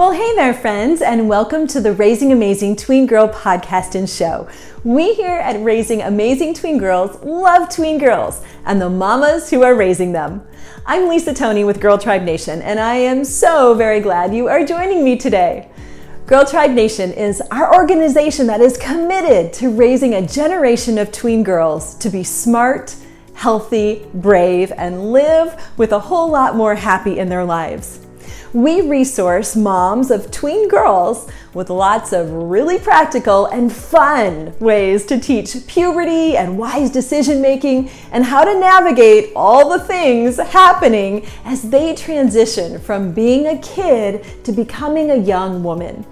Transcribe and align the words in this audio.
Well, 0.00 0.12
hey 0.12 0.34
there, 0.34 0.54
friends, 0.54 1.02
and 1.02 1.28
welcome 1.28 1.66
to 1.66 1.78
the 1.78 1.92
Raising 1.92 2.32
Amazing 2.32 2.76
Tween 2.76 3.06
Girl 3.06 3.28
podcast 3.28 3.94
and 3.94 4.08
show. 4.08 4.48
We 4.82 5.12
here 5.12 5.38
at 5.40 5.62
Raising 5.62 6.00
Amazing 6.00 6.54
Tween 6.54 6.78
Girls 6.78 7.22
love 7.22 7.68
tween 7.68 7.98
girls 7.98 8.42
and 8.64 8.80
the 8.80 8.88
mamas 8.88 9.50
who 9.50 9.62
are 9.62 9.74
raising 9.74 10.12
them. 10.12 10.42
I'm 10.86 11.06
Lisa 11.06 11.34
Tony 11.34 11.64
with 11.64 11.82
Girl 11.82 11.98
Tribe 11.98 12.22
Nation, 12.22 12.62
and 12.62 12.80
I 12.80 12.94
am 12.94 13.26
so 13.26 13.74
very 13.74 14.00
glad 14.00 14.34
you 14.34 14.48
are 14.48 14.64
joining 14.64 15.04
me 15.04 15.18
today. 15.18 15.68
Girl 16.24 16.46
Tribe 16.46 16.70
Nation 16.70 17.12
is 17.12 17.42
our 17.50 17.74
organization 17.74 18.46
that 18.46 18.62
is 18.62 18.78
committed 18.78 19.52
to 19.52 19.68
raising 19.68 20.14
a 20.14 20.26
generation 20.26 20.96
of 20.96 21.12
tween 21.12 21.42
girls 21.42 21.94
to 21.96 22.08
be 22.08 22.24
smart, 22.24 22.96
healthy, 23.34 24.06
brave, 24.14 24.72
and 24.78 25.12
live 25.12 25.62
with 25.76 25.92
a 25.92 26.00
whole 26.00 26.30
lot 26.30 26.56
more 26.56 26.74
happy 26.74 27.18
in 27.18 27.28
their 27.28 27.44
lives 27.44 28.00
we 28.52 28.80
resource 28.80 29.54
moms 29.54 30.10
of 30.10 30.30
tween 30.32 30.68
girls 30.68 31.30
with 31.54 31.70
lots 31.70 32.12
of 32.12 32.32
really 32.32 32.78
practical 32.78 33.46
and 33.46 33.72
fun 33.72 34.52
ways 34.58 35.06
to 35.06 35.20
teach 35.20 35.56
puberty 35.68 36.36
and 36.36 36.58
wise 36.58 36.90
decision 36.90 37.40
making 37.40 37.88
and 38.10 38.24
how 38.24 38.44
to 38.44 38.58
navigate 38.58 39.32
all 39.36 39.68
the 39.70 39.84
things 39.84 40.36
happening 40.36 41.24
as 41.44 41.62
they 41.70 41.94
transition 41.94 42.80
from 42.80 43.12
being 43.12 43.46
a 43.46 43.58
kid 43.58 44.24
to 44.44 44.50
becoming 44.50 45.12
a 45.12 45.16
young 45.16 45.62
woman. 45.62 46.04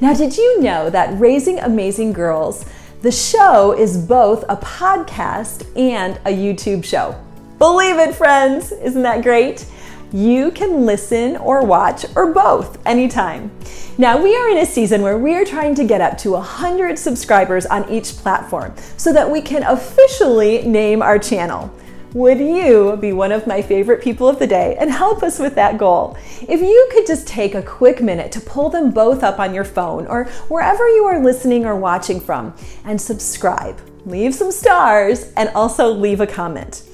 Now, 0.00 0.14
did 0.14 0.36
you 0.36 0.62
know 0.62 0.88
that 0.88 1.18
Raising 1.20 1.60
Amazing 1.60 2.14
Girls, 2.14 2.64
the 3.02 3.12
show 3.12 3.72
is 3.72 3.98
both 3.98 4.42
a 4.48 4.56
podcast 4.56 5.66
and 5.78 6.16
a 6.24 6.32
YouTube 6.34 6.84
show? 6.84 7.14
Believe 7.58 7.98
it, 7.98 8.14
friends! 8.14 8.72
Isn't 8.72 9.02
that 9.02 9.22
great? 9.22 9.66
You 10.14 10.52
can 10.52 10.86
listen 10.86 11.36
or 11.38 11.64
watch 11.64 12.06
or 12.14 12.32
both 12.32 12.78
anytime. 12.86 13.50
Now, 13.98 14.22
we 14.22 14.36
are 14.36 14.48
in 14.48 14.58
a 14.58 14.66
season 14.66 15.02
where 15.02 15.18
we 15.18 15.34
are 15.34 15.44
trying 15.44 15.74
to 15.74 15.84
get 15.84 16.00
up 16.00 16.16
to 16.18 16.30
100 16.30 16.96
subscribers 16.96 17.66
on 17.66 17.90
each 17.90 18.16
platform 18.18 18.72
so 18.96 19.12
that 19.12 19.28
we 19.28 19.42
can 19.42 19.64
officially 19.64 20.62
name 20.62 21.02
our 21.02 21.18
channel. 21.18 21.74
Would 22.12 22.38
you 22.38 22.96
be 23.00 23.12
one 23.12 23.32
of 23.32 23.48
my 23.48 23.60
favorite 23.60 24.04
people 24.04 24.28
of 24.28 24.38
the 24.38 24.46
day 24.46 24.76
and 24.78 24.88
help 24.88 25.24
us 25.24 25.40
with 25.40 25.56
that 25.56 25.78
goal? 25.78 26.16
If 26.42 26.60
you 26.60 26.88
could 26.92 27.08
just 27.08 27.26
take 27.26 27.56
a 27.56 27.62
quick 27.62 28.00
minute 28.00 28.30
to 28.32 28.40
pull 28.40 28.70
them 28.70 28.92
both 28.92 29.24
up 29.24 29.40
on 29.40 29.52
your 29.52 29.64
phone 29.64 30.06
or 30.06 30.26
wherever 30.46 30.86
you 30.86 31.06
are 31.06 31.18
listening 31.24 31.66
or 31.66 31.74
watching 31.74 32.20
from 32.20 32.54
and 32.84 33.00
subscribe, 33.00 33.80
leave 34.06 34.32
some 34.32 34.52
stars, 34.52 35.32
and 35.36 35.48
also 35.56 35.88
leave 35.88 36.20
a 36.20 36.26
comment. 36.26 36.84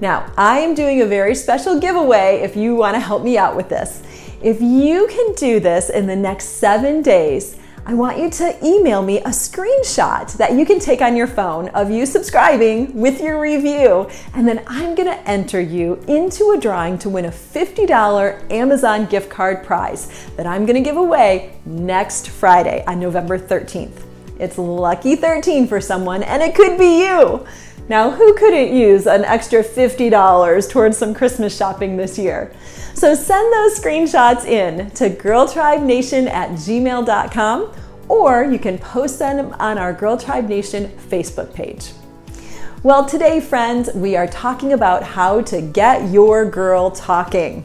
Now, 0.00 0.32
I 0.38 0.60
am 0.60 0.74
doing 0.74 1.02
a 1.02 1.06
very 1.06 1.34
special 1.34 1.78
giveaway 1.78 2.40
if 2.40 2.56
you 2.56 2.74
want 2.74 2.94
to 2.94 3.00
help 3.00 3.22
me 3.22 3.36
out 3.36 3.54
with 3.54 3.68
this. 3.68 4.02
If 4.42 4.62
you 4.62 5.06
can 5.08 5.34
do 5.34 5.60
this 5.60 5.90
in 5.90 6.06
the 6.06 6.16
next 6.16 6.46
seven 6.46 7.02
days, 7.02 7.58
I 7.84 7.92
want 7.92 8.18
you 8.18 8.30
to 8.30 8.56
email 8.64 9.02
me 9.02 9.18
a 9.18 9.28
screenshot 9.28 10.32
that 10.38 10.52
you 10.52 10.64
can 10.64 10.78
take 10.78 11.02
on 11.02 11.16
your 11.16 11.26
phone 11.26 11.68
of 11.70 11.90
you 11.90 12.06
subscribing 12.06 12.94
with 12.94 13.20
your 13.20 13.38
review, 13.38 14.08
and 14.34 14.48
then 14.48 14.62
I'm 14.66 14.94
gonna 14.94 15.20
enter 15.26 15.60
you 15.60 16.02
into 16.08 16.52
a 16.52 16.58
drawing 16.58 16.96
to 16.98 17.10
win 17.10 17.26
a 17.26 17.30
$50 17.30 18.50
Amazon 18.50 19.04
gift 19.04 19.28
card 19.28 19.64
prize 19.64 20.30
that 20.36 20.46
I'm 20.46 20.64
gonna 20.64 20.80
give 20.80 20.96
away 20.96 21.58
next 21.66 22.30
Friday 22.30 22.84
on 22.86 23.00
November 23.00 23.38
13th. 23.38 24.04
It's 24.38 24.56
lucky 24.56 25.16
13 25.16 25.66
for 25.66 25.82
someone, 25.82 26.22
and 26.22 26.42
it 26.42 26.54
could 26.54 26.78
be 26.78 27.00
you. 27.00 27.46
Now, 27.90 28.12
who 28.12 28.34
couldn't 28.34 28.72
use 28.72 29.08
an 29.08 29.24
extra 29.24 29.64
$50 29.64 30.70
towards 30.70 30.96
some 30.96 31.12
Christmas 31.12 31.56
shopping 31.56 31.96
this 31.96 32.16
year? 32.16 32.52
So 32.94 33.16
send 33.16 33.52
those 33.52 33.80
screenshots 33.80 34.44
in 34.44 34.92
to 34.92 35.10
girltribenation 35.10 36.28
at 36.28 36.50
gmail.com 36.50 37.74
or 38.06 38.44
you 38.44 38.60
can 38.60 38.78
post 38.78 39.18
them 39.18 39.56
on 39.58 39.76
our 39.76 39.92
Girl 39.92 40.16
Tribe 40.16 40.48
Nation 40.48 40.88
Facebook 41.08 41.52
page. 41.52 41.90
Well, 42.84 43.06
today, 43.06 43.40
friends, 43.40 43.90
we 43.92 44.14
are 44.14 44.28
talking 44.28 44.72
about 44.72 45.02
how 45.02 45.40
to 45.40 45.60
get 45.60 46.12
your 46.12 46.48
girl 46.48 46.92
talking. 46.92 47.64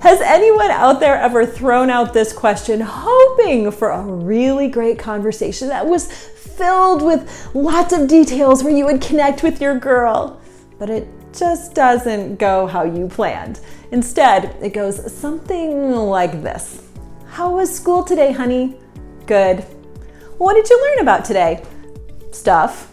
Has 0.00 0.22
anyone 0.22 0.70
out 0.70 0.98
there 0.98 1.16
ever 1.16 1.44
thrown 1.44 1.90
out 1.90 2.14
this 2.14 2.32
question 2.32 2.80
hoping 2.80 3.70
for 3.70 3.90
a 3.90 4.00
really 4.00 4.68
great 4.68 4.98
conversation 4.98 5.68
that 5.68 5.86
was 5.86 6.10
filled 6.58 7.02
with 7.02 7.50
lots 7.54 7.92
of 7.92 8.08
details 8.08 8.62
where 8.62 8.74
you 8.74 8.84
would 8.84 9.00
connect 9.00 9.42
with 9.42 9.60
your 9.60 9.78
girl. 9.78 10.40
But 10.78 10.90
it 10.90 11.08
just 11.32 11.74
doesn't 11.74 12.36
go 12.36 12.66
how 12.66 12.82
you 12.82 13.08
planned. 13.08 13.60
Instead, 13.92 14.56
it 14.60 14.74
goes 14.74 15.12
something 15.12 15.92
like 15.92 16.42
this 16.42 16.82
How 17.28 17.54
was 17.54 17.74
school 17.74 18.02
today, 18.02 18.32
honey? 18.32 18.76
Good. 19.26 19.60
What 20.38 20.54
did 20.54 20.68
you 20.68 20.80
learn 20.82 20.98
about 21.00 21.24
today? 21.24 21.64
Stuff. 22.32 22.92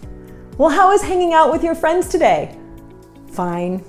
Well, 0.57 0.69
how 0.69 0.89
was 0.89 1.01
hanging 1.01 1.33
out 1.33 1.51
with 1.51 1.63
your 1.63 1.75
friends 1.75 2.07
today? 2.07 2.57
Fine. 3.31 3.83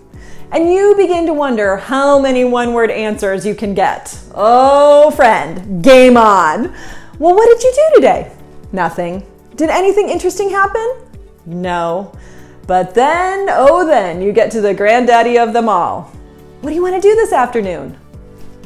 And 0.53 0.73
you 0.73 0.95
begin 0.97 1.27
to 1.27 1.33
wonder 1.33 1.77
how 1.77 2.19
many 2.19 2.45
one 2.45 2.73
word 2.73 2.91
answers 2.91 3.45
you 3.45 3.55
can 3.55 3.75
get. 3.75 4.19
Oh, 4.35 5.11
friend, 5.13 5.83
game 5.83 6.17
on. 6.17 6.75
Well, 7.19 7.35
what 7.35 7.47
did 7.49 7.63
you 7.63 7.73
do 7.73 7.95
today? 7.97 8.33
Nothing. 8.73 9.25
Did 9.57 9.71
anything 9.71 10.11
interesting 10.11 10.51
happen? 10.51 10.97
No. 11.47 12.13
But 12.67 12.95
then, 12.95 13.49
oh, 13.51 13.87
then, 13.87 14.21
you 14.21 14.33
get 14.33 14.51
to 14.53 14.61
the 14.61 14.75
granddaddy 14.75 15.39
of 15.39 15.53
them 15.53 15.69
all. 15.69 16.13
What 16.61 16.71
do 16.71 16.77
you 16.77 16.83
want 16.83 16.95
to 16.95 17.01
do 17.01 17.15
this 17.15 17.33
afternoon? 17.33 17.97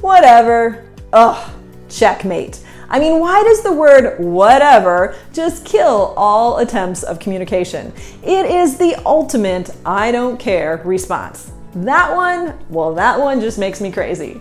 Whatever. 0.00 0.89
Ugh, 1.12 1.53
checkmate. 1.89 2.65
I 2.89 2.99
mean, 2.99 3.21
why 3.21 3.43
does 3.45 3.62
the 3.62 3.73
word 3.73 4.19
whatever 4.19 5.15
just 5.33 5.65
kill 5.65 6.12
all 6.17 6.59
attempts 6.59 7.05
of 7.05 7.21
communication? 7.21 7.93
It 8.25 8.47
is 8.47 8.77
the 8.77 9.00
ultimate 9.06 9.71
I 9.87 10.11
don't 10.11 10.39
care 10.39 10.83
response. 10.84 11.53
That 11.75 12.14
one, 12.14 12.58
well, 12.69 12.94
that 12.94 13.19
one 13.19 13.41
just 13.41 13.58
makes 13.58 13.81
me 13.81 13.92
crazy. 13.92 14.41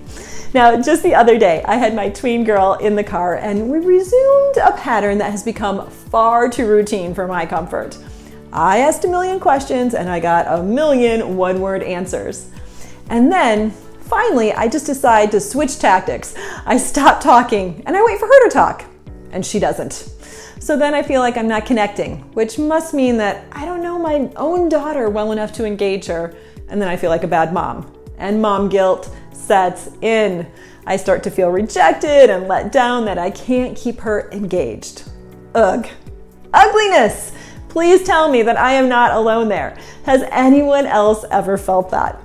Now, 0.53 0.81
just 0.81 1.03
the 1.03 1.13
other 1.13 1.37
day, 1.37 1.63
I 1.65 1.75
had 1.75 1.93
my 1.93 2.09
tween 2.09 2.43
girl 2.43 2.73
in 2.81 2.95
the 2.95 3.03
car 3.03 3.35
and 3.35 3.69
we 3.69 3.77
resumed 3.77 4.57
a 4.57 4.75
pattern 4.77 5.19
that 5.19 5.31
has 5.31 5.43
become 5.43 5.89
far 5.89 6.49
too 6.49 6.65
routine 6.65 7.13
for 7.13 7.27
my 7.27 7.45
comfort. 7.45 7.97
I 8.51 8.79
asked 8.79 9.05
a 9.05 9.07
million 9.07 9.39
questions 9.39 9.93
and 9.93 10.09
I 10.09 10.19
got 10.19 10.47
a 10.47 10.63
million 10.63 11.37
one 11.37 11.61
word 11.61 11.83
answers. 11.83 12.49
And 13.09 13.31
then 13.31 13.69
finally, 14.01 14.51
I 14.53 14.67
just 14.67 14.87
decide 14.87 15.29
to 15.31 15.39
switch 15.39 15.77
tactics. 15.77 16.33
I 16.65 16.77
stop 16.77 17.21
talking 17.21 17.83
and 17.85 17.95
I 17.95 18.03
wait 18.03 18.19
for 18.19 18.25
her 18.25 18.47
to 18.47 18.49
talk, 18.51 18.85
and 19.31 19.45
she 19.45 19.59
doesn't. 19.59 20.09
So 20.59 20.75
then 20.75 20.95
I 20.95 21.03
feel 21.03 21.21
like 21.21 21.37
I'm 21.37 21.47
not 21.47 21.65
connecting, 21.65 22.17
which 22.33 22.57
must 22.57 22.93
mean 22.93 23.17
that 23.17 23.45
I 23.51 23.65
don't 23.65 23.83
know 23.83 23.99
my 23.99 24.29
own 24.35 24.67
daughter 24.67 25.09
well 25.09 25.31
enough 25.31 25.53
to 25.53 25.65
engage 25.65 26.07
her, 26.07 26.33
and 26.69 26.81
then 26.81 26.87
I 26.87 26.95
feel 26.97 27.09
like 27.09 27.23
a 27.23 27.27
bad 27.27 27.53
mom. 27.53 27.91
And 28.17 28.41
mom 28.41 28.69
guilt 28.69 29.13
sets 29.31 29.89
in. 30.01 30.49
I 30.85 30.97
start 30.97 31.23
to 31.23 31.31
feel 31.31 31.49
rejected 31.49 32.29
and 32.29 32.47
let 32.47 32.71
down 32.71 33.05
that 33.05 33.17
I 33.17 33.31
can't 33.31 33.77
keep 33.77 33.99
her 33.99 34.29
engaged. 34.31 35.03
Ugh. 35.55 35.87
Ugliness! 36.53 37.33
Please 37.69 38.03
tell 38.03 38.29
me 38.31 38.41
that 38.41 38.57
I 38.57 38.73
am 38.73 38.89
not 38.89 39.11
alone 39.11 39.47
there. 39.47 39.77
Has 40.05 40.23
anyone 40.31 40.87
else 40.87 41.23
ever 41.29 41.57
felt 41.57 41.91
that? 41.91 42.19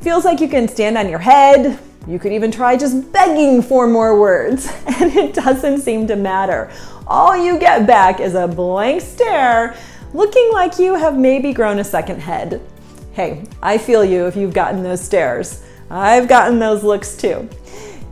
Feels 0.00 0.24
like 0.24 0.40
you 0.40 0.48
can 0.48 0.66
stand 0.68 0.96
on 0.96 1.08
your 1.08 1.18
head. 1.18 1.78
You 2.06 2.18
could 2.18 2.32
even 2.32 2.50
try 2.50 2.76
just 2.76 3.12
begging 3.12 3.62
for 3.62 3.86
more 3.86 4.18
words, 4.18 4.66
and 4.86 5.14
it 5.14 5.34
doesn't 5.34 5.80
seem 5.80 6.06
to 6.06 6.16
matter. 6.16 6.70
All 7.06 7.36
you 7.36 7.58
get 7.58 7.86
back 7.86 8.20
is 8.20 8.34
a 8.34 8.48
blank 8.48 9.02
stare, 9.02 9.76
looking 10.14 10.50
like 10.52 10.78
you 10.78 10.94
have 10.94 11.16
maybe 11.18 11.52
grown 11.52 11.78
a 11.78 11.84
second 11.84 12.20
head. 12.20 12.62
Hey, 13.14 13.44
I 13.62 13.78
feel 13.78 14.04
you 14.04 14.26
if 14.26 14.34
you've 14.34 14.52
gotten 14.52 14.82
those 14.82 15.00
stares. 15.00 15.62
I've 15.88 16.26
gotten 16.26 16.58
those 16.58 16.82
looks 16.82 17.16
too. 17.16 17.48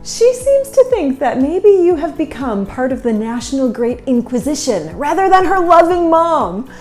She 0.01 0.33
seems 0.33 0.69
to 0.69 0.85
think 0.85 1.19
that 1.19 1.41
maybe 1.41 1.67
you 1.67 1.97
have 1.97 2.17
become 2.17 2.65
part 2.65 2.93
of 2.93 3.03
the 3.03 3.11
National 3.11 3.69
Great 3.69 3.99
Inquisition 4.07 4.97
rather 4.97 5.29
than 5.29 5.43
her 5.43 5.59
loving 5.59 6.09
mom. 6.09 6.71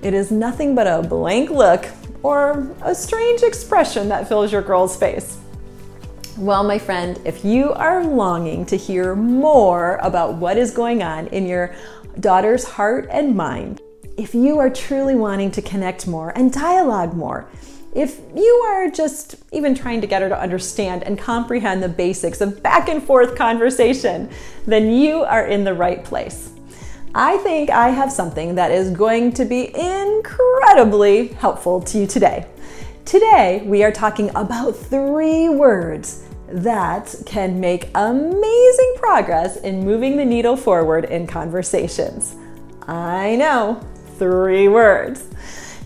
It 0.00 0.14
is 0.14 0.30
nothing 0.30 0.76
but 0.76 0.86
a 0.86 1.02
blank 1.02 1.50
look 1.50 1.88
or 2.22 2.72
a 2.82 2.94
strange 2.94 3.42
expression 3.42 4.08
that 4.10 4.28
fills 4.28 4.52
your 4.52 4.62
girl's 4.62 4.96
face. 4.96 5.36
Well, 6.38 6.62
my 6.62 6.78
friend, 6.78 7.20
if 7.24 7.44
you 7.44 7.72
are 7.72 8.04
longing 8.04 8.64
to 8.66 8.76
hear 8.76 9.16
more 9.16 9.98
about 10.02 10.34
what 10.34 10.56
is 10.56 10.70
going 10.70 11.02
on 11.02 11.26
in 11.28 11.46
your 11.48 11.74
daughter's 12.20 12.62
heart 12.62 13.08
and 13.10 13.34
mind, 13.34 13.80
if 14.16 14.34
you 14.34 14.58
are 14.58 14.70
truly 14.70 15.14
wanting 15.14 15.50
to 15.52 15.62
connect 15.62 16.06
more 16.06 16.32
and 16.36 16.52
dialogue 16.52 17.14
more, 17.14 17.48
if 17.94 18.20
you 18.34 18.64
are 18.68 18.90
just 18.90 19.36
even 19.52 19.74
trying 19.74 20.00
to 20.00 20.06
get 20.06 20.22
her 20.22 20.28
to 20.28 20.38
understand 20.38 21.02
and 21.04 21.18
comprehend 21.18 21.82
the 21.82 21.88
basics 21.88 22.40
of 22.40 22.62
back 22.62 22.88
and 22.88 23.02
forth 23.02 23.36
conversation, 23.36 24.28
then 24.66 24.90
you 24.90 25.22
are 25.24 25.46
in 25.46 25.64
the 25.64 25.72
right 25.72 26.04
place. 26.04 26.52
I 27.14 27.38
think 27.38 27.70
I 27.70 27.88
have 27.88 28.12
something 28.12 28.54
that 28.56 28.70
is 28.70 28.90
going 28.90 29.32
to 29.32 29.46
be 29.46 29.74
incredibly 29.74 31.28
helpful 31.28 31.80
to 31.80 31.98
you 31.98 32.06
today. 32.06 32.46
Today, 33.06 33.62
we 33.64 33.82
are 33.82 33.92
talking 33.92 34.30
about 34.34 34.76
three 34.76 35.48
words 35.48 36.24
that 36.48 37.14
can 37.24 37.58
make 37.58 37.88
amazing 37.94 38.94
progress 38.96 39.56
in 39.58 39.84
moving 39.84 40.16
the 40.16 40.24
needle 40.24 40.56
forward 40.56 41.06
in 41.06 41.26
conversations. 41.26 42.36
I 42.86 43.36
know, 43.36 43.80
three 44.18 44.68
words. 44.68 45.24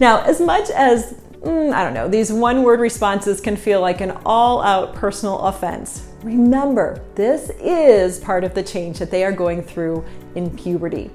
Now, 0.01 0.23
as 0.23 0.41
much 0.41 0.71
as, 0.71 1.15
mm, 1.41 1.73
I 1.73 1.85
don't 1.85 1.95
know, 1.95 2.09
these 2.09 2.33
one 2.33 2.63
word 2.63 2.81
responses 2.81 3.41
can 3.41 3.57
feel 3.57 3.81
like 3.81 4.01
an 4.01 4.13
all 4.25 4.63
out 4.63 4.95
personal 4.95 5.39
offense, 5.41 6.07
remember 6.23 7.03
this 7.15 7.51
is 7.61 8.19
part 8.19 8.45
of 8.45 8.55
the 8.55 8.63
change 8.63 8.99
that 8.99 9.11
they 9.11 9.25
are 9.25 9.33
going 9.33 9.63
through 9.63 10.05
in 10.35 10.57
puberty. 10.57 11.11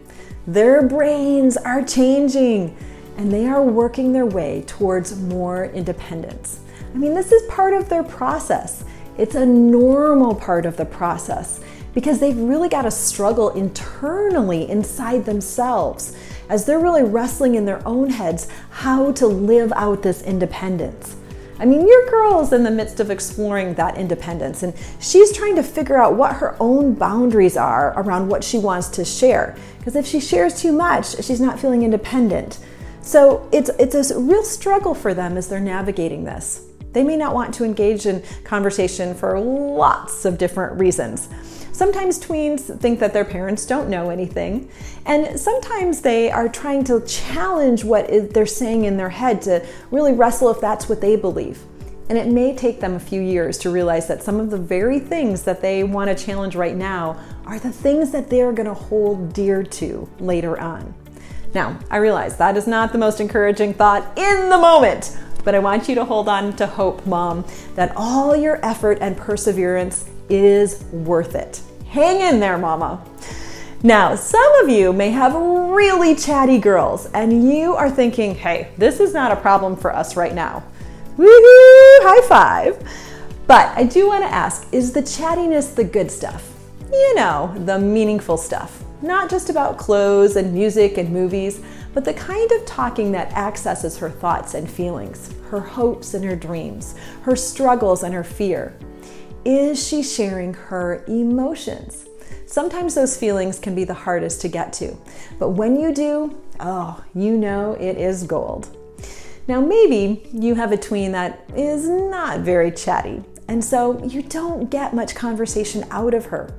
Their 0.48 0.84
brains 0.84 1.58
are 1.58 1.84
changing 1.84 2.76
and 3.18 3.32
they 3.32 3.48
are 3.48 3.64
working 3.64 4.14
their 4.14 4.26
way 4.26 4.64
towards 4.68 5.20
more 5.20 5.66
independence. 5.66 6.60
I 6.94 6.98
mean, 6.98 7.14
this 7.14 7.32
is 7.32 7.42
part 7.50 7.74
of 7.74 7.90
their 7.90 8.04
process. 8.04 8.84
It's 9.18 9.36
a 9.36 9.46
normal 9.46 10.36
part 10.36 10.66
of 10.66 10.78
the 10.78 10.86
process 10.86 11.62
because 11.94 12.20
they've 12.20 12.38
really 12.38 12.70
got 12.70 12.84
to 12.84 12.92
struggle 12.92 13.50
internally 13.52 14.70
inside 14.70 15.26
themselves 15.26 16.16
as 16.50 16.66
they're 16.66 16.80
really 16.80 17.04
wrestling 17.04 17.56
in 17.56 17.66
their 17.66 17.86
own 17.88 18.10
heads 18.10 18.48
how 18.70 19.12
to 19.14 19.28
live 19.28 19.72
out 19.76 20.02
this 20.02 20.22
independence. 20.24 21.16
I 21.58 21.66
mean, 21.66 21.88
your 21.88 22.06
girl 22.10 22.42
is 22.42 22.52
in 22.52 22.64
the 22.64 22.72
midst 22.72 23.00
of 23.00 23.10
exploring 23.10 23.76
that 23.76 23.98
independence, 23.98 24.64
and 24.64 24.74
she's 25.00 25.32
trying 25.32 25.56
to 25.56 25.64
figure 25.64 25.98
out 25.98 26.16
what 26.16 26.36
her 26.36 26.58
own 26.60 26.96
boundaries 26.96 27.56
are 27.56 27.94
around 27.98 28.28
what 28.28 28.44
she 28.44 28.58
wants 28.58 28.90
to 28.90 29.06
share. 29.06 29.56
Because 29.78 29.96
if 29.96 30.06
she 30.06 30.20
shares 30.20 30.62
too 30.62 30.74
much, 30.74 31.24
she's 31.24 31.40
not 31.40 31.58
feeling 31.60 31.84
independent. 31.84 32.60
So 33.02 33.48
it's, 33.54 33.70
it's 33.80 34.12
a 34.12 34.20
real 34.20 34.44
struggle 34.44 34.94
for 34.94 35.14
them 35.14 35.38
as 35.38 35.48
they're 35.48 35.60
navigating 35.62 36.26
this. 36.26 36.68
They 36.92 37.04
may 37.04 37.16
not 37.16 37.34
want 37.34 37.54
to 37.56 37.64
engage 37.64 38.06
in 38.06 38.24
conversation 38.44 39.14
for 39.16 39.40
lots 39.40 40.26
of 40.26 40.38
different 40.38 40.80
reasons. 40.80 41.30
Sometimes 41.76 42.18
tweens 42.18 42.80
think 42.80 43.00
that 43.00 43.12
their 43.12 43.26
parents 43.26 43.66
don't 43.66 43.90
know 43.90 44.10
anything, 44.10 44.70
and 45.06 45.38
sometimes 45.38 46.00
they 46.00 46.32
are 46.32 46.48
trying 46.48 46.86
to 46.86 47.02
challenge 47.02 47.84
what 47.84 48.08
they're 48.34 48.46
saying 48.46 48.86
in 48.86 48.96
their 48.96 49.10
head 49.10 49.42
to 49.42 49.62
really 49.92 50.14
wrestle 50.14 50.50
if 50.50 50.62
that's 50.62 50.88
what 50.88 51.02
they 51.02 51.18
believe. 51.18 51.60
And 52.08 52.18
it 52.18 52.28
may 52.28 52.56
take 52.56 52.80
them 52.80 52.94
a 52.94 53.00
few 53.00 53.20
years 53.20 53.58
to 53.58 53.72
realize 53.72 54.08
that 54.08 54.24
some 54.24 54.40
of 54.40 54.52
the 54.52 54.58
very 54.58 55.02
things 55.02 55.44
that 55.44 55.62
they 55.62 55.84
want 55.84 56.18
to 56.18 56.26
challenge 56.26 56.56
right 56.56 56.78
now 56.78 57.22
are 57.46 57.60
the 57.60 57.74
things 57.74 58.10
that 58.12 58.30
they're 58.30 58.54
going 58.54 58.70
to 58.70 58.74
hold 58.74 59.34
dear 59.34 59.62
to 59.62 60.10
later 60.22 60.58
on. 60.58 60.94
Now, 61.54 61.78
I 61.92 61.98
realize 61.98 62.38
that 62.38 62.56
is 62.56 62.68
not 62.68 62.94
the 62.94 63.00
most 63.00 63.20
encouraging 63.20 63.74
thought 63.74 64.18
in 64.18 64.48
the 64.48 64.58
moment, 64.58 65.18
but 65.44 65.54
I 65.54 65.60
want 65.60 65.90
you 65.90 65.96
to 65.96 66.06
hold 66.06 66.30
on 66.30 66.56
to 66.56 66.68
hope, 66.68 67.06
Mom, 67.06 67.46
that 67.76 67.92
all 67.98 68.34
your 68.34 68.66
effort 68.66 69.00
and 69.02 69.18
perseverance 69.18 70.10
is 70.30 70.84
worth 70.92 71.36
it. 71.36 71.62
Hang 71.88 72.22
in 72.22 72.40
there, 72.40 72.58
mama. 72.58 73.04
Now, 73.84 74.16
some 74.16 74.54
of 74.64 74.70
you 74.70 74.92
may 74.92 75.12
have 75.12 75.36
really 75.36 76.16
chatty 76.16 76.58
girls, 76.58 77.06
and 77.14 77.54
you 77.54 77.76
are 77.76 77.90
thinking, 77.90 78.34
hey, 78.34 78.70
this 78.78 79.00
is 79.00 79.14
not 79.14 79.32
a 79.32 79.36
problem 79.36 79.76
for 79.76 79.96
us 79.96 80.16
right 80.16 80.34
now. 80.34 80.64
Woohoo! 81.18 82.00
High 82.02 82.28
five! 82.28 82.90
But 83.48 83.78
I 83.78 83.84
do 83.84 84.08
want 84.08 84.24
to 84.24 84.34
ask 84.34 84.68
is 84.74 84.92
the 84.92 85.02
chattiness 85.02 85.76
the 85.76 85.84
good 85.84 86.10
stuff? 86.10 86.52
You 86.92 87.16
know, 87.16 87.54
the 87.66 87.78
meaningful 87.78 88.38
stuff. 88.38 88.84
Not 89.02 89.30
just 89.30 89.50
about 89.50 89.78
clothes 89.78 90.36
and 90.36 90.52
music 90.54 90.98
and 90.98 91.10
movies, 91.10 91.62
but 91.94 92.04
the 92.04 92.14
kind 92.14 92.52
of 92.54 92.66
talking 92.66 93.12
that 93.12 93.32
accesses 93.34 93.98
her 93.98 94.10
thoughts 94.10 94.56
and 94.56 94.70
feelings, 94.70 95.34
her 95.50 95.60
hopes 95.60 96.16
and 96.16 96.26
her 96.26 96.36
dreams, 96.36 96.96
her 97.22 97.36
struggles 97.36 98.04
and 98.04 98.14
her 98.14 98.24
fear. 98.24 98.76
Is 99.46 99.88
she 99.88 100.02
sharing 100.02 100.56
her 100.56 101.04
emotions? 101.08 102.08
Sometimes 102.48 102.96
those 102.96 103.16
feelings 103.16 103.60
can 103.60 103.76
be 103.76 103.84
the 103.84 103.94
hardest 103.94 104.42
to 104.42 104.48
get 104.48 104.74
to, 104.74 104.98
but 105.38 105.52
when 105.52 105.80
you 105.80 105.94
do, 105.94 106.36
oh, 106.60 107.04
you 107.14 107.38
know 107.38 107.74
it 107.74 107.98
is 107.98 108.24
gold. 108.24 108.76
Now, 109.48 109.62
maybe 109.62 110.28
you 110.34 110.56
have 110.56 110.72
a 110.72 110.78
tween 110.78 111.12
that 111.12 111.48
is 111.56 111.88
not 111.88 112.40
very 112.40 112.72
chatty, 112.72 113.24
and 113.48 113.64
so 113.64 114.04
you 114.04 114.24
don't 114.24 114.72
get 114.72 114.96
much 114.96 115.14
conversation 115.14 115.86
out 115.92 116.16
of 116.16 116.26
her. 116.26 116.50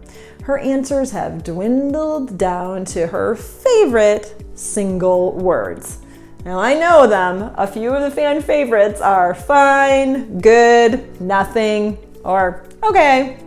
Her 0.45 0.59
answers 0.59 1.11
have 1.11 1.43
dwindled 1.43 2.39
down 2.39 2.85
to 2.87 3.09
her 3.09 3.35
favorite 3.35 4.45
single 4.55 5.33
words. 5.33 5.99
Now, 6.45 6.61
I 6.61 6.75
know 6.75 7.09
them. 7.09 7.53
A 7.57 7.67
few 7.67 7.91
of 7.93 8.03
the 8.03 8.13
fan 8.13 8.41
favorites 8.41 9.01
are 9.01 9.35
fine, 9.35 10.39
good, 10.39 11.21
nothing, 11.21 11.99
or 12.25 12.65
okay. 12.89 13.39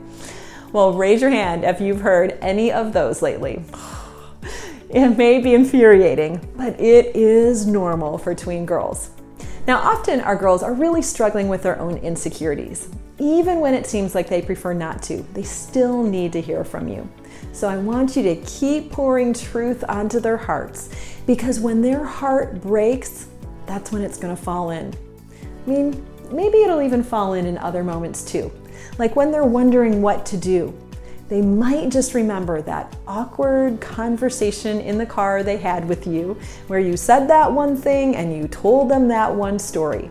Well, 0.71 0.94
raise 0.94 1.21
your 1.21 1.31
hand 1.31 1.63
if 1.63 1.81
you've 1.81 2.01
heard 2.01 2.38
any 2.41 2.71
of 2.71 2.94
those 2.94 3.21
lately. 3.21 3.63
It 4.89 5.09
may 5.18 5.39
be 5.39 5.53
infuriating, 5.53 6.41
but 6.57 6.80
it 6.80 7.15
is 7.15 7.68
normal 7.68 8.18
for 8.18 8.33
tween 8.33 8.65
girls. 8.65 9.12
Now, 9.68 9.77
often 9.77 10.19
our 10.21 10.36
girls 10.36 10.63
are 10.63 10.74
really 10.74 11.03
struggling 11.03 11.47
with 11.47 11.62
their 11.62 11.80
own 11.80 11.97
insecurities. 11.97 12.89
Even 13.19 13.59
when 13.59 13.75
it 13.75 13.86
seems 13.86 14.15
like 14.15 14.27
they 14.27 14.41
prefer 14.41 14.74
not 14.74 15.03
to, 15.03 15.18
they 15.33 15.44
still 15.44 16.01
need 16.01 16.33
to 16.33 16.41
hear 16.41 16.63
from 16.63 16.88
you. 16.88 17.07
So 17.51 17.68
I 17.68 17.77
want 17.77 18.15
you 18.15 18.24
to 18.24 18.36
keep 18.38 18.91
pouring 18.91 19.33
truth 19.33 19.83
onto 19.88 20.19
their 20.19 20.38
hearts 20.38 20.89
because 21.27 21.59
when 21.59 21.81
their 21.83 22.03
heart 22.03 22.59
breaks, 22.59 23.27
that's 23.68 23.91
when 23.91 24.01
it's 24.01 24.18
going 24.18 24.36
to 24.36 24.41
fall 24.41 24.71
in. 24.71 24.91
I 25.68 25.69
mean, 25.69 26.03
maybe 26.31 26.63
it'll 26.63 26.81
even 26.81 27.03
fall 27.03 27.33
in 27.33 27.45
in 27.45 27.59
other 27.59 27.83
moments 27.83 28.24
too 28.24 28.51
like 28.98 29.16
when 29.16 29.31
they're 29.31 29.46
wondering 29.46 30.02
what 30.02 30.26
to 30.28 30.38
do. 30.38 30.74
They 31.30 31.42
might 31.42 31.90
just 31.90 32.16
remember 32.16 32.62
that 32.64 32.96
awkward 33.08 33.80
conversation 33.80 34.81
in 34.81 34.98
the 34.98 35.06
car 35.06 35.44
they 35.44 35.58
had 35.58 35.88
with 35.88 36.08
you, 36.08 36.36
where 36.68 36.80
you 36.80 36.98
said 36.98 37.28
that 37.28 37.52
one 37.52 37.78
thing 37.78 38.16
and 38.16 38.36
you 38.36 38.48
told 38.48 38.90
them 38.90 39.08
that 39.10 39.34
one 39.34 39.60
story. 39.60 40.10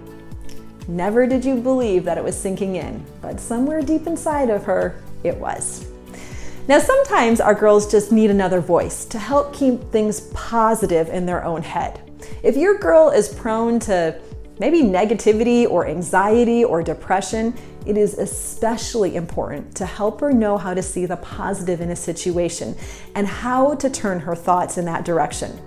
Never 0.87 1.27
did 1.27 1.45
you 1.45 1.57
believe 1.57 2.05
that 2.05 2.19
it 2.19 2.25
was 2.25 2.39
sinking 2.39 2.77
in, 2.77 3.05
but 3.21 3.41
somewhere 3.41 3.83
deep 3.83 4.07
inside 4.07 4.49
of 4.49 4.65
her, 4.65 5.03
it 5.25 5.37
was. 5.37 5.87
Now, 6.69 6.79
sometimes 6.79 7.41
our 7.41 7.55
girls 7.55 7.91
just 7.91 8.13
need 8.13 8.31
another 8.31 8.61
voice 8.61 9.05
to 9.07 9.19
help 9.19 9.55
keep 9.55 9.83
things 9.91 10.21
positive 10.33 11.09
in 11.09 11.27
their 11.27 11.45
own 11.45 11.63
head. 11.63 12.01
If 12.43 12.57
your 12.57 12.79
girl 12.79 13.11
is 13.11 13.29
prone 13.29 13.81
to 13.81 14.21
maybe 14.59 14.83
negativity 14.83 15.69
or 15.69 15.87
anxiety 15.87 16.65
or 16.65 16.83
depression, 16.83 17.55
it 17.87 17.97
is 17.97 18.19
especially 18.19 19.17
important 19.17 19.75
to 19.77 19.87
help 19.87 20.21
her 20.21 20.33
know 20.33 20.59
how 20.59 20.75
to 20.75 20.83
see 20.83 21.07
the 21.07 21.17
positive 21.17 21.81
in 21.81 21.91
a 21.91 21.97
situation 21.97 22.77
and 23.15 23.27
how 23.27 23.75
to 23.77 23.89
turn 23.89 24.21
her 24.21 24.35
thoughts 24.35 24.79
in 24.79 24.85
that 24.85 25.05
direction. 25.05 25.59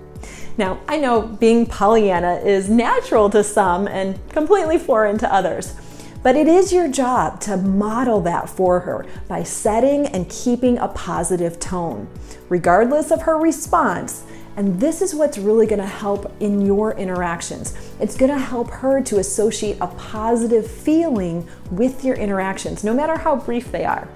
Now, 0.58 0.78
I 0.86 0.98
know 0.98 1.22
being 1.22 1.66
Pollyanna 1.66 2.34
is 2.44 2.68
natural 2.68 3.30
to 3.30 3.42
some 3.42 3.88
and 3.88 4.18
completely 4.28 4.78
foreign 4.78 5.18
to 5.18 5.34
others, 5.34 5.74
but 6.22 6.36
it 6.36 6.46
is 6.46 6.72
your 6.72 6.88
job 6.88 7.40
to 7.40 7.56
model 7.56 8.20
that 8.20 8.48
for 8.48 8.80
her 8.80 9.06
by 9.26 9.42
setting 9.42 10.06
and 10.06 10.28
keeping 10.28 10.78
a 10.78 10.88
positive 10.88 11.58
tone. 11.58 12.06
Regardless 12.48 13.10
of 13.10 13.22
her 13.22 13.38
response, 13.38 14.24
and 14.56 14.78
this 14.78 15.00
is 15.00 15.14
what's 15.14 15.38
really 15.38 15.66
going 15.66 15.80
to 15.80 15.86
help 15.86 16.32
in 16.40 16.60
your 16.60 16.92
interactions. 16.96 17.74
It's 18.00 18.16
going 18.16 18.30
to 18.30 18.38
help 18.38 18.70
her 18.70 19.02
to 19.02 19.18
associate 19.18 19.78
a 19.80 19.86
positive 19.86 20.70
feeling 20.70 21.48
with 21.70 22.04
your 22.04 22.16
interactions, 22.16 22.84
no 22.84 22.92
matter 22.92 23.16
how 23.16 23.36
brief 23.36 23.72
they 23.72 23.84
are. 23.84 24.06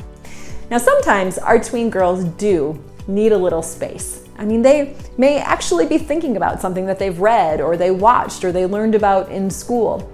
Now, 0.70 0.78
sometimes 0.78 1.38
our 1.38 1.58
tween 1.62 1.90
girls 1.90 2.24
do 2.24 2.82
need 3.06 3.32
a 3.32 3.38
little 3.38 3.62
space. 3.62 4.24
I 4.38 4.44
mean, 4.44 4.62
they 4.62 4.96
may 5.16 5.38
actually 5.38 5.86
be 5.86 5.96
thinking 5.96 6.36
about 6.36 6.60
something 6.60 6.86
that 6.86 6.98
they've 6.98 7.18
read 7.18 7.60
or 7.60 7.76
they 7.76 7.90
watched 7.90 8.44
or 8.44 8.52
they 8.52 8.66
learned 8.66 8.94
about 8.94 9.30
in 9.30 9.48
school. 9.48 10.12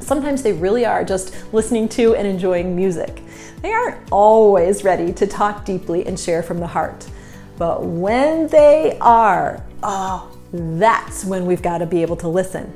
Sometimes 0.00 0.42
they 0.42 0.52
really 0.52 0.86
are 0.86 1.04
just 1.04 1.34
listening 1.52 1.88
to 1.90 2.14
and 2.14 2.26
enjoying 2.26 2.74
music. 2.74 3.20
They 3.62 3.72
aren't 3.72 4.10
always 4.12 4.84
ready 4.84 5.12
to 5.14 5.26
talk 5.26 5.64
deeply 5.64 6.06
and 6.06 6.18
share 6.18 6.42
from 6.42 6.60
the 6.60 6.66
heart. 6.66 7.06
But 7.56 7.84
when 7.84 8.48
they 8.48 8.98
are, 9.00 9.64
oh, 9.82 10.36
that's 10.52 11.24
when 11.24 11.46
we've 11.46 11.62
got 11.62 11.78
to 11.78 11.86
be 11.86 12.02
able 12.02 12.16
to 12.16 12.28
listen. 12.28 12.72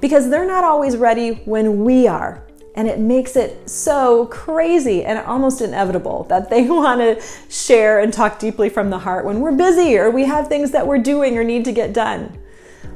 Because 0.00 0.30
they're 0.30 0.46
not 0.46 0.64
always 0.64 0.96
ready 0.96 1.32
when 1.44 1.84
we 1.84 2.06
are. 2.06 2.42
And 2.74 2.88
it 2.88 2.98
makes 2.98 3.36
it 3.36 3.68
so 3.68 4.26
crazy 4.26 5.04
and 5.04 5.18
almost 5.18 5.60
inevitable 5.60 6.24
that 6.24 6.48
they 6.48 6.62
want 6.68 7.00
to 7.00 7.22
share 7.50 8.00
and 8.00 8.12
talk 8.12 8.38
deeply 8.38 8.68
from 8.68 8.90
the 8.90 8.98
heart 8.98 9.24
when 9.24 9.40
we're 9.40 9.52
busy 9.52 9.96
or 9.98 10.10
we 10.10 10.24
have 10.24 10.48
things 10.48 10.70
that 10.70 10.86
we're 10.86 10.98
doing 10.98 11.36
or 11.36 11.44
need 11.44 11.64
to 11.66 11.72
get 11.72 11.92
done. 11.92 12.38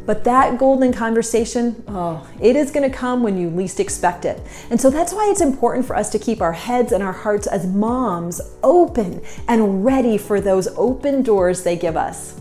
But 0.06 0.22
that 0.24 0.56
golden 0.56 0.92
conversation, 0.92 1.82
oh, 1.88 2.26
it 2.40 2.54
is 2.54 2.70
going 2.70 2.88
to 2.88 2.96
come 2.96 3.24
when 3.24 3.36
you 3.36 3.50
least 3.50 3.80
expect 3.80 4.24
it. 4.24 4.40
And 4.70 4.80
so 4.80 4.88
that's 4.88 5.12
why 5.12 5.28
it's 5.30 5.40
important 5.40 5.84
for 5.84 5.96
us 5.96 6.10
to 6.10 6.18
keep 6.18 6.40
our 6.40 6.52
heads 6.52 6.92
and 6.92 7.02
our 7.02 7.12
hearts 7.12 7.48
as 7.48 7.66
moms 7.66 8.40
open 8.62 9.20
and 9.48 9.84
ready 9.84 10.16
for 10.16 10.40
those 10.40 10.68
open 10.76 11.22
doors 11.22 11.64
they 11.64 11.76
give 11.76 11.96
us. 11.96 12.40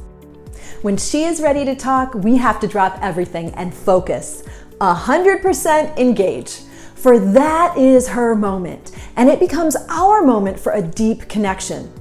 When 0.83 0.95
she 0.95 1.23
is 1.23 1.41
ready 1.41 1.65
to 1.65 1.75
talk, 1.75 2.13
we 2.13 2.37
have 2.37 2.59
to 2.59 2.67
drop 2.67 2.99
everything 3.01 3.49
and 3.55 3.73
focus. 3.73 4.43
100% 4.79 5.97
engage. 5.97 6.61
for 6.95 7.19
that 7.19 7.77
is 7.77 8.07
her 8.07 8.33
moment, 8.33 8.91
and 9.15 9.29
it 9.29 9.39
becomes 9.39 9.75
our 9.89 10.23
moment 10.23 10.59
for 10.59 10.71
a 10.71 10.81
deep 10.81 11.29
connection. 11.29 11.91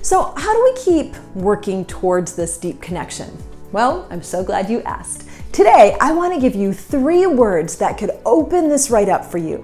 So, 0.00 0.32
how 0.36 0.52
do 0.54 0.62
we 0.64 0.74
keep 0.82 1.16
working 1.34 1.84
towards 1.84 2.34
this 2.34 2.56
deep 2.56 2.80
connection? 2.80 3.28
Well, 3.70 4.08
I'm 4.10 4.22
so 4.22 4.42
glad 4.42 4.70
you 4.70 4.80
asked. 4.82 5.28
Today, 5.52 5.94
I 6.00 6.12
want 6.12 6.32
to 6.32 6.40
give 6.40 6.54
you 6.54 6.72
three 6.72 7.26
words 7.26 7.76
that 7.76 7.98
could 7.98 8.12
open 8.24 8.70
this 8.70 8.90
right 8.90 9.10
up 9.10 9.26
for 9.26 9.36
you. 9.36 9.58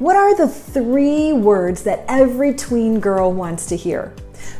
What 0.00 0.16
are 0.16 0.36
the 0.36 0.48
three 0.48 1.32
words 1.32 1.84
that 1.84 2.04
every 2.08 2.52
tween 2.52 2.98
girl 2.98 3.32
wants 3.32 3.66
to 3.66 3.76
hear? 3.76 4.12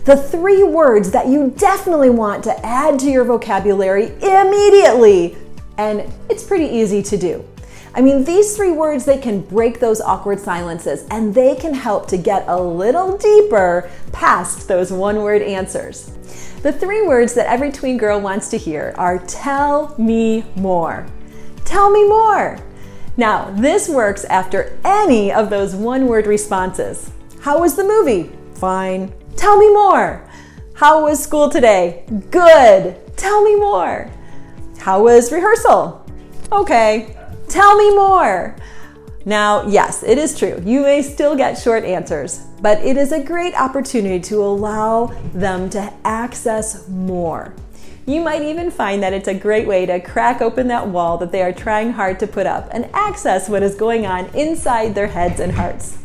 The 0.04 0.16
three 0.16 0.62
words 0.62 1.10
that 1.10 1.26
you 1.26 1.52
definitely 1.56 2.10
want 2.10 2.44
to 2.44 2.64
add 2.64 3.00
to 3.00 3.10
your 3.10 3.24
vocabulary 3.24 4.12
immediately. 4.22 5.36
And 5.78 6.12
it's 6.30 6.44
pretty 6.44 6.66
easy 6.66 7.02
to 7.02 7.16
do. 7.16 7.44
I 7.92 8.02
mean, 8.02 8.22
these 8.22 8.54
three 8.54 8.70
words, 8.70 9.04
they 9.04 9.18
can 9.18 9.40
break 9.40 9.80
those 9.80 10.00
awkward 10.00 10.38
silences 10.38 11.06
and 11.10 11.34
they 11.34 11.56
can 11.56 11.74
help 11.74 12.06
to 12.08 12.16
get 12.16 12.44
a 12.46 12.56
little 12.56 13.18
deeper 13.18 13.90
past 14.12 14.68
those 14.68 14.92
one 14.92 15.22
word 15.22 15.42
answers. 15.42 16.12
The 16.66 16.72
three 16.72 17.06
words 17.06 17.32
that 17.34 17.46
every 17.46 17.70
tween 17.70 17.96
girl 17.96 18.20
wants 18.20 18.48
to 18.48 18.58
hear 18.58 18.92
are 18.98 19.20
tell 19.20 19.94
me 19.98 20.44
more. 20.56 21.06
Tell 21.64 21.92
me 21.92 22.08
more. 22.08 22.58
Now, 23.16 23.52
this 23.52 23.88
works 23.88 24.24
after 24.24 24.76
any 24.84 25.32
of 25.32 25.48
those 25.48 25.76
one 25.76 26.08
word 26.08 26.26
responses. 26.26 27.12
How 27.40 27.60
was 27.60 27.76
the 27.76 27.84
movie? 27.84 28.32
Fine. 28.54 29.14
Tell 29.36 29.56
me 29.56 29.72
more. 29.72 30.28
How 30.74 31.04
was 31.04 31.22
school 31.22 31.48
today? 31.48 32.04
Good. 32.32 33.16
Tell 33.16 33.44
me 33.44 33.54
more. 33.54 34.10
How 34.76 35.04
was 35.04 35.30
rehearsal? 35.30 36.04
Okay. 36.50 37.16
Tell 37.48 37.76
me 37.76 37.94
more. 37.94 38.56
Now, 39.26 39.66
yes, 39.66 40.04
it 40.04 40.18
is 40.18 40.38
true. 40.38 40.62
You 40.64 40.82
may 40.82 41.02
still 41.02 41.34
get 41.34 41.58
short 41.58 41.82
answers, 41.82 42.46
but 42.62 42.78
it 42.78 42.96
is 42.96 43.10
a 43.10 43.20
great 43.20 43.54
opportunity 43.54 44.20
to 44.20 44.36
allow 44.36 45.06
them 45.34 45.68
to 45.70 45.92
access 46.04 46.86
more. 46.86 47.52
You 48.06 48.20
might 48.20 48.42
even 48.42 48.70
find 48.70 49.02
that 49.02 49.12
it's 49.12 49.26
a 49.26 49.34
great 49.34 49.66
way 49.66 49.84
to 49.84 49.98
crack 49.98 50.40
open 50.40 50.68
that 50.68 50.86
wall 50.86 51.18
that 51.18 51.32
they 51.32 51.42
are 51.42 51.52
trying 51.52 51.90
hard 51.90 52.20
to 52.20 52.28
put 52.28 52.46
up 52.46 52.68
and 52.70 52.88
access 52.92 53.48
what 53.48 53.64
is 53.64 53.74
going 53.74 54.06
on 54.06 54.26
inside 54.26 54.94
their 54.94 55.08
heads 55.08 55.40
and 55.40 55.50
hearts. 55.50 55.98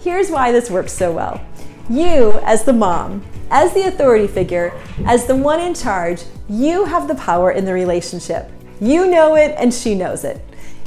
Here's 0.00 0.30
why 0.30 0.52
this 0.52 0.70
works 0.70 0.92
so 0.92 1.10
well. 1.10 1.44
You, 1.90 2.38
as 2.44 2.62
the 2.62 2.72
mom, 2.72 3.26
as 3.50 3.74
the 3.74 3.88
authority 3.88 4.28
figure, 4.28 4.72
as 5.06 5.26
the 5.26 5.34
one 5.34 5.60
in 5.60 5.74
charge, 5.74 6.22
you 6.48 6.84
have 6.84 7.08
the 7.08 7.16
power 7.16 7.50
in 7.50 7.64
the 7.64 7.72
relationship. 7.72 8.48
You 8.80 9.10
know 9.10 9.34
it 9.34 9.56
and 9.58 9.74
she 9.74 9.96
knows 9.96 10.22
it. 10.22 10.40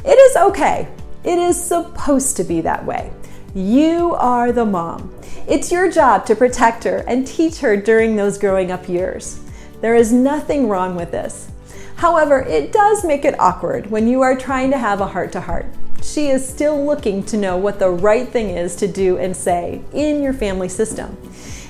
It 0.06 0.18
is 0.18 0.38
okay. 0.38 0.88
It 1.24 1.40
is 1.40 1.62
supposed 1.62 2.38
to 2.38 2.44
be 2.44 2.62
that 2.62 2.86
way. 2.86 3.12
You 3.56 4.14
are 4.16 4.52
the 4.52 4.66
mom. 4.66 5.14
It's 5.48 5.72
your 5.72 5.92
job 5.92 6.26
to 6.28 6.36
protect 6.36 6.84
her 6.84 6.98
and 7.08 7.26
teach 7.26 7.58
her 7.60 7.76
during 7.76 8.16
those 8.16 8.38
growing 8.38 8.72
up 8.72 8.88
years. 8.88 9.40
There 9.82 9.96
is 9.96 10.14
nothing 10.14 10.70
wrong 10.70 10.96
with 10.96 11.12
this. 11.12 11.50
However, 11.96 12.42
it 12.42 12.72
does 12.72 13.04
make 13.04 13.26
it 13.26 13.40
awkward 13.40 13.90
when 13.90 14.08
you 14.08 14.22
are 14.22 14.36
trying 14.36 14.70
to 14.72 14.78
have 14.78 15.02
a 15.02 15.08
heart 15.08 15.32
to 15.32 15.42
heart. 15.42 15.66
She 16.04 16.28
is 16.28 16.48
still 16.48 16.86
looking 16.86 17.24
to 17.24 17.38
know 17.38 17.58
what 17.58 17.80
the 17.80 17.90
right 17.90 18.28
thing 18.28 18.52
is 18.52 18.76
to 18.76 18.88
do 18.88 19.18
and 19.18 19.36
say 19.36 19.82
in 19.94 20.22
your 20.22 20.34
family 20.34 20.70
system. 20.70 21.18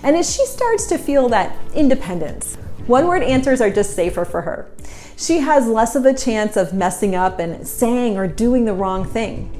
And 0.04 0.16
as 0.16 0.36
she 0.36 0.46
starts 0.46 0.88
to 0.88 0.98
feel 0.98 1.30
that 1.30 1.58
independence, 1.74 2.56
one 2.86 3.08
word 3.08 3.24
answers 3.24 3.62
are 3.62 3.70
just 3.70 3.96
safer 3.96 4.26
for 4.26 4.42
her 4.42 4.70
she 5.18 5.40
has 5.40 5.68
less 5.68 5.96
of 5.96 6.06
a 6.06 6.14
chance 6.14 6.56
of 6.56 6.74
messing 6.74 7.16
up 7.16 7.40
and 7.40 7.68
saying 7.68 8.18
or 8.18 8.28
doing 8.28 8.66
the 8.66 8.74
wrong 8.74 9.04
thing. 9.04 9.52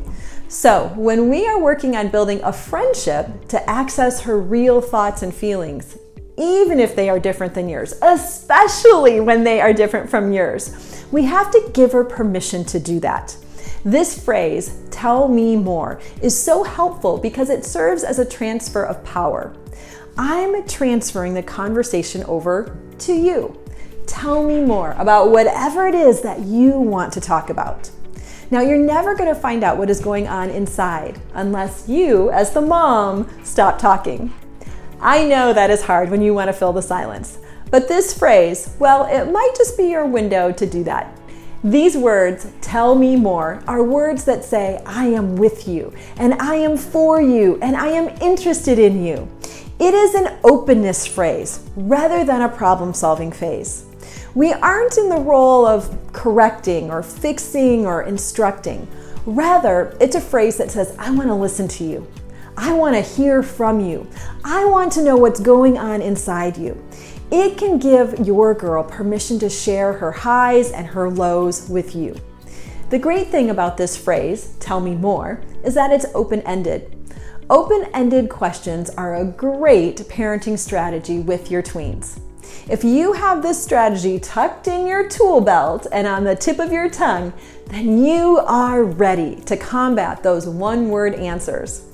So, 0.48 0.94
when 0.96 1.30
we 1.30 1.46
are 1.48 1.60
working 1.60 1.98
on 1.98 2.10
building 2.10 2.40
a 2.44 2.54
friendship 2.54 3.28
to 3.50 3.70
access 3.70 4.22
her 4.22 4.40
real 4.40 4.80
thoughts 4.82 5.24
and 5.24 5.34
feelings, 5.34 5.98
even 6.38 6.80
if 6.80 6.96
they 6.96 7.10
are 7.10 7.20
different 7.20 7.56
than 7.56 7.68
yours, 7.68 7.96
especially 8.04 9.20
when 9.20 9.44
they 9.44 9.60
are 9.60 9.74
different 9.74 10.10
from 10.10 10.32
yours, 10.32 11.06
we 11.12 11.24
have 11.24 11.52
to 11.52 11.72
give 11.74 11.92
her 11.92 12.04
permission 12.04 12.64
to 12.66 12.80
do 12.80 13.00
that. 13.00 13.36
This 13.84 14.24
phrase, 14.24 14.80
tell 14.92 15.28
me 15.28 15.56
more, 15.56 16.00
is 16.22 16.38
so 16.38 16.64
helpful 16.64 17.18
because 17.18 17.50
it 17.50 17.66
serves 17.66 18.04
as 18.04 18.20
a 18.20 18.26
transfer 18.26 18.84
of 18.84 19.04
power. 19.04 19.56
I'm 20.18 20.68
transferring 20.68 21.34
the 21.34 21.44
conversation 21.44 22.24
over 22.26 22.78
to 23.00 23.14
you. 23.14 23.58
Tell 24.08 24.44
me 24.44 24.62
more 24.62 24.96
about 24.98 25.30
whatever 25.30 25.86
it 25.86 25.94
is 25.94 26.22
that 26.22 26.40
you 26.40 26.80
want 26.80 27.14
to 27.14 27.22
talk 27.22 27.52
about. 27.52 27.92
Now, 28.50 28.62
you're 28.62 28.78
never 28.78 29.14
going 29.14 29.34
to 29.34 29.40
find 29.40 29.64
out 29.64 29.78
what 29.78 29.90
is 29.90 30.00
going 30.00 30.28
on 30.28 30.50
inside 30.50 31.20
unless 31.34 31.88
you, 31.88 32.32
as 32.32 32.52
the 32.52 32.62
mom, 32.62 33.30
stop 33.44 33.78
talking. 33.78 34.34
I 35.02 35.26
know 35.26 35.54
that 35.54 35.70
is 35.70 35.84
hard 35.84 36.10
when 36.10 36.22
you 36.22 36.34
want 36.34 36.48
to 36.48 36.54
fill 36.54 36.74
the 36.74 36.82
silence, 36.82 37.40
but 37.70 37.88
this 37.88 38.18
phrase, 38.18 38.74
well, 38.80 39.06
it 39.06 39.32
might 39.32 39.52
just 39.58 39.78
be 39.78 39.90
your 39.90 40.06
window 40.06 40.52
to 40.54 40.66
do 40.66 40.84
that. 40.86 41.16
These 41.64 41.98
words, 41.98 42.48
tell 42.62 42.96
me 42.96 43.18
more, 43.18 43.62
are 43.68 43.84
words 43.84 44.24
that 44.24 44.46
say, 44.46 44.82
I 44.86 45.08
am 45.08 45.36
with 45.36 45.68
you, 45.68 45.94
and 46.16 46.36
I 46.36 46.56
am 46.56 46.78
for 46.78 47.22
you, 47.22 47.60
and 47.62 47.76
I 47.76 47.88
am 47.88 48.08
interested 48.22 48.80
in 48.80 49.04
you. 49.04 49.28
It 49.80 49.94
is 49.94 50.16
an 50.16 50.40
openness 50.44 51.06
phrase 51.06 51.70
rather 51.76 52.24
than 52.24 52.42
a 52.42 52.50
problem 52.50 52.94
solving 52.94 53.32
phase. 53.32 53.87
We 54.38 54.54
aren't 54.54 55.00
in 55.00 55.10
the 55.10 55.18
role 55.18 55.66
of 55.66 56.14
correcting 56.14 56.92
or 56.92 57.02
fixing 57.02 57.88
or 57.88 58.04
instructing. 58.04 58.88
Rather, 59.26 59.98
it's 60.00 60.16
a 60.16 60.22
phrase 60.22 60.58
that 60.58 60.70
says, 60.70 60.96
I 61.00 61.10
want 61.10 61.30
to 61.30 61.34
listen 61.34 61.68
to 61.70 61.84
you. 61.84 62.06
I 62.56 62.72
want 62.72 62.94
to 62.94 63.02
hear 63.02 63.42
from 63.42 63.80
you. 63.80 64.08
I 64.44 64.64
want 64.66 64.92
to 64.92 65.02
know 65.02 65.18
what's 65.18 65.40
going 65.40 65.80
on 65.80 66.04
inside 66.04 66.56
you. 66.56 66.80
It 67.32 67.58
can 67.58 67.80
give 67.80 68.28
your 68.28 68.54
girl 68.54 68.84
permission 68.84 69.40
to 69.40 69.50
share 69.50 69.94
her 69.94 70.12
highs 70.12 70.72
and 70.72 70.86
her 70.86 71.10
lows 71.10 71.68
with 71.68 71.96
you. 71.96 72.16
The 72.92 73.00
great 73.00 73.30
thing 73.30 73.50
about 73.50 73.76
this 73.76 73.98
phrase, 73.98 74.54
tell 74.60 74.80
me 74.80 74.94
more, 74.94 75.42
is 75.64 75.74
that 75.74 75.92
it's 75.92 76.06
open 76.14 76.42
ended. 76.42 76.96
Open 77.50 77.90
ended 77.92 78.30
questions 78.30 78.92
are 78.92 79.16
a 79.16 79.26
great 79.26 79.98
parenting 80.02 80.60
strategy 80.60 81.22
with 81.22 81.50
your 81.50 81.64
tweens. 81.64 82.20
If 82.70 82.84
you 82.84 83.14
have 83.14 83.42
this 83.42 83.62
strategy 83.62 84.20
tucked 84.20 84.68
in 84.68 84.88
your 84.88 85.08
tool 85.08 85.42
belt 85.42 85.88
and 85.92 86.06
on 86.06 86.24
the 86.24 86.36
tip 86.36 86.60
of 86.60 86.72
your 86.72 86.90
tongue, 86.90 87.34
then 87.68 88.04
you 88.04 88.40
are 88.40 88.84
ready 88.84 89.36
to 89.46 89.56
combat 89.56 90.24
those 90.24 90.48
one 90.48 90.90
word 90.90 91.16
answers. 91.16 91.86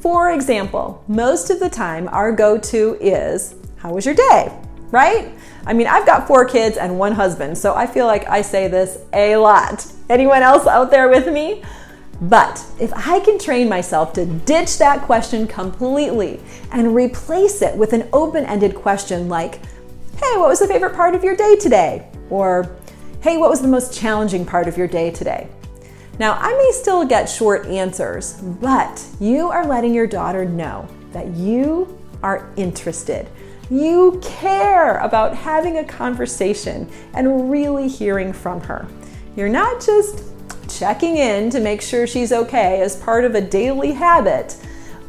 For 0.00 0.32
example, 0.32 1.02
most 1.08 1.50
of 1.50 1.60
the 1.60 1.70
time 1.70 2.08
our 2.08 2.30
go 2.30 2.58
to 2.58 2.96
is, 3.00 3.54
How 3.76 3.92
was 3.92 4.06
your 4.06 4.14
day? 4.14 4.56
Right? 4.90 5.32
I 5.66 5.72
mean, 5.72 5.86
I've 5.86 6.06
got 6.06 6.26
four 6.26 6.44
kids 6.44 6.76
and 6.76 6.98
one 6.98 7.12
husband, 7.12 7.56
so 7.56 7.74
I 7.74 7.86
feel 7.86 8.06
like 8.06 8.28
I 8.28 8.42
say 8.42 8.68
this 8.68 8.98
a 9.12 9.36
lot. 9.36 9.86
Anyone 10.10 10.42
else 10.42 10.66
out 10.66 10.90
there 10.90 11.08
with 11.08 11.32
me? 11.32 11.62
But 12.20 12.64
if 12.78 12.92
I 12.94 13.20
can 13.20 13.38
train 13.38 13.68
myself 13.68 14.12
to 14.14 14.26
ditch 14.26 14.78
that 14.78 15.02
question 15.02 15.46
completely 15.46 16.40
and 16.70 16.94
replace 16.94 17.60
it 17.62 17.76
with 17.76 17.92
an 17.92 18.08
open 18.12 18.44
ended 18.44 18.74
question 18.74 19.28
like, 19.28 19.60
hey, 20.16 20.36
what 20.36 20.48
was 20.48 20.60
the 20.60 20.68
favorite 20.68 20.94
part 20.94 21.14
of 21.14 21.24
your 21.24 21.36
day 21.36 21.56
today? 21.56 22.08
Or, 22.30 22.76
hey, 23.20 23.36
what 23.36 23.50
was 23.50 23.60
the 23.60 23.68
most 23.68 23.92
challenging 23.92 24.44
part 24.46 24.68
of 24.68 24.76
your 24.76 24.86
day 24.86 25.10
today? 25.10 25.48
Now, 26.18 26.34
I 26.34 26.56
may 26.56 26.70
still 26.72 27.04
get 27.04 27.26
short 27.26 27.66
answers, 27.66 28.34
but 28.40 29.04
you 29.18 29.48
are 29.48 29.66
letting 29.66 29.92
your 29.92 30.06
daughter 30.06 30.44
know 30.44 30.88
that 31.12 31.28
you 31.34 31.98
are 32.22 32.50
interested. 32.56 33.28
You 33.70 34.20
care 34.22 34.98
about 34.98 35.34
having 35.34 35.78
a 35.78 35.84
conversation 35.84 36.88
and 37.14 37.50
really 37.50 37.88
hearing 37.88 38.32
from 38.32 38.60
her. 38.60 38.86
You're 39.36 39.48
not 39.48 39.84
just 39.84 40.24
checking 40.68 41.16
in 41.16 41.50
to 41.50 41.60
make 41.60 41.80
sure 41.80 42.06
she's 42.06 42.32
okay 42.32 42.80
as 42.80 42.96
part 42.96 43.24
of 43.24 43.34
a 43.34 43.40
daily 43.40 43.92
habit, 43.92 44.56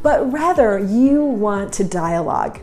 but 0.02 0.32
rather 0.32 0.78
you 0.78 1.22
want 1.22 1.72
to 1.74 1.84
dialogue. 1.84 2.60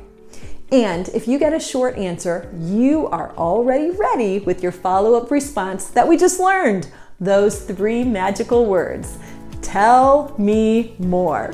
And 0.74 1.08
if 1.10 1.28
you 1.28 1.38
get 1.38 1.54
a 1.54 1.60
short 1.60 2.00
answer, 2.00 2.52
you 2.60 3.06
are 3.10 3.32
already 3.38 3.92
ready 3.92 4.40
with 4.40 4.64
your 4.64 4.72
follow 4.72 5.14
up 5.14 5.30
response 5.30 5.90
that 5.90 6.08
we 6.08 6.18
just 6.18 6.40
learned 6.40 6.90
those 7.20 7.62
three 7.62 8.04
magical 8.04 8.66
words 8.66 9.20
Tell 9.62 10.36
me 10.40 10.96
more. 10.98 11.54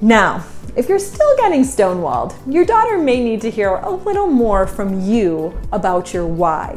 Now, 0.00 0.44
if 0.76 0.88
you're 0.88 0.98
still 0.98 1.36
getting 1.36 1.62
stonewalled, 1.62 2.34
your 2.52 2.64
daughter 2.64 2.98
may 2.98 3.22
need 3.22 3.40
to 3.42 3.50
hear 3.52 3.76
a 3.76 3.90
little 3.90 4.26
more 4.26 4.66
from 4.66 5.00
you 5.00 5.56
about 5.70 6.12
your 6.12 6.26
why. 6.26 6.76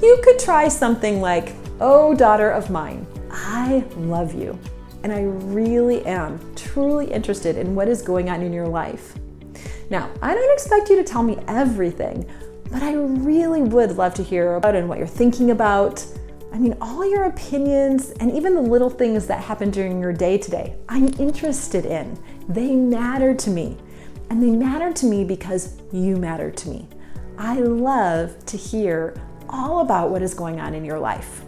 You 0.00 0.20
could 0.22 0.38
try 0.38 0.68
something 0.68 1.20
like, 1.20 1.54
Oh, 1.80 2.14
daughter 2.14 2.50
of 2.50 2.70
mine, 2.70 3.04
I 3.32 3.84
love 3.96 4.34
you, 4.34 4.56
and 5.02 5.12
I 5.12 5.22
really 5.22 6.06
am 6.06 6.38
truly 6.54 7.10
interested 7.10 7.56
in 7.56 7.74
what 7.74 7.88
is 7.88 8.02
going 8.02 8.30
on 8.30 8.40
in 8.40 8.52
your 8.52 8.68
life. 8.68 9.16
Now, 9.88 10.10
I 10.20 10.34
don't 10.34 10.52
expect 10.52 10.90
you 10.90 10.96
to 10.96 11.04
tell 11.04 11.22
me 11.22 11.38
everything, 11.46 12.28
but 12.70 12.82
I 12.82 12.94
really 12.94 13.62
would 13.62 13.96
love 13.96 14.14
to 14.14 14.22
hear 14.22 14.54
about 14.54 14.74
and 14.74 14.88
what 14.88 14.98
you're 14.98 15.06
thinking 15.06 15.52
about. 15.52 16.04
I 16.52 16.58
mean, 16.58 16.76
all 16.80 17.08
your 17.08 17.24
opinions 17.24 18.10
and 18.12 18.32
even 18.32 18.54
the 18.54 18.60
little 18.60 18.90
things 18.90 19.26
that 19.26 19.42
happen 19.42 19.70
during 19.70 20.00
your 20.00 20.12
day 20.12 20.38
today, 20.38 20.76
I'm 20.88 21.08
interested 21.20 21.86
in. 21.86 22.18
They 22.48 22.74
matter 22.74 23.34
to 23.34 23.50
me. 23.50 23.76
And 24.30 24.42
they 24.42 24.50
matter 24.50 24.92
to 24.92 25.06
me 25.06 25.24
because 25.24 25.80
you 25.92 26.16
matter 26.16 26.50
to 26.50 26.68
me. 26.68 26.88
I 27.38 27.60
love 27.60 28.44
to 28.46 28.56
hear 28.56 29.14
all 29.48 29.80
about 29.80 30.10
what 30.10 30.22
is 30.22 30.34
going 30.34 30.58
on 30.60 30.74
in 30.74 30.84
your 30.84 30.98
life. 30.98 31.45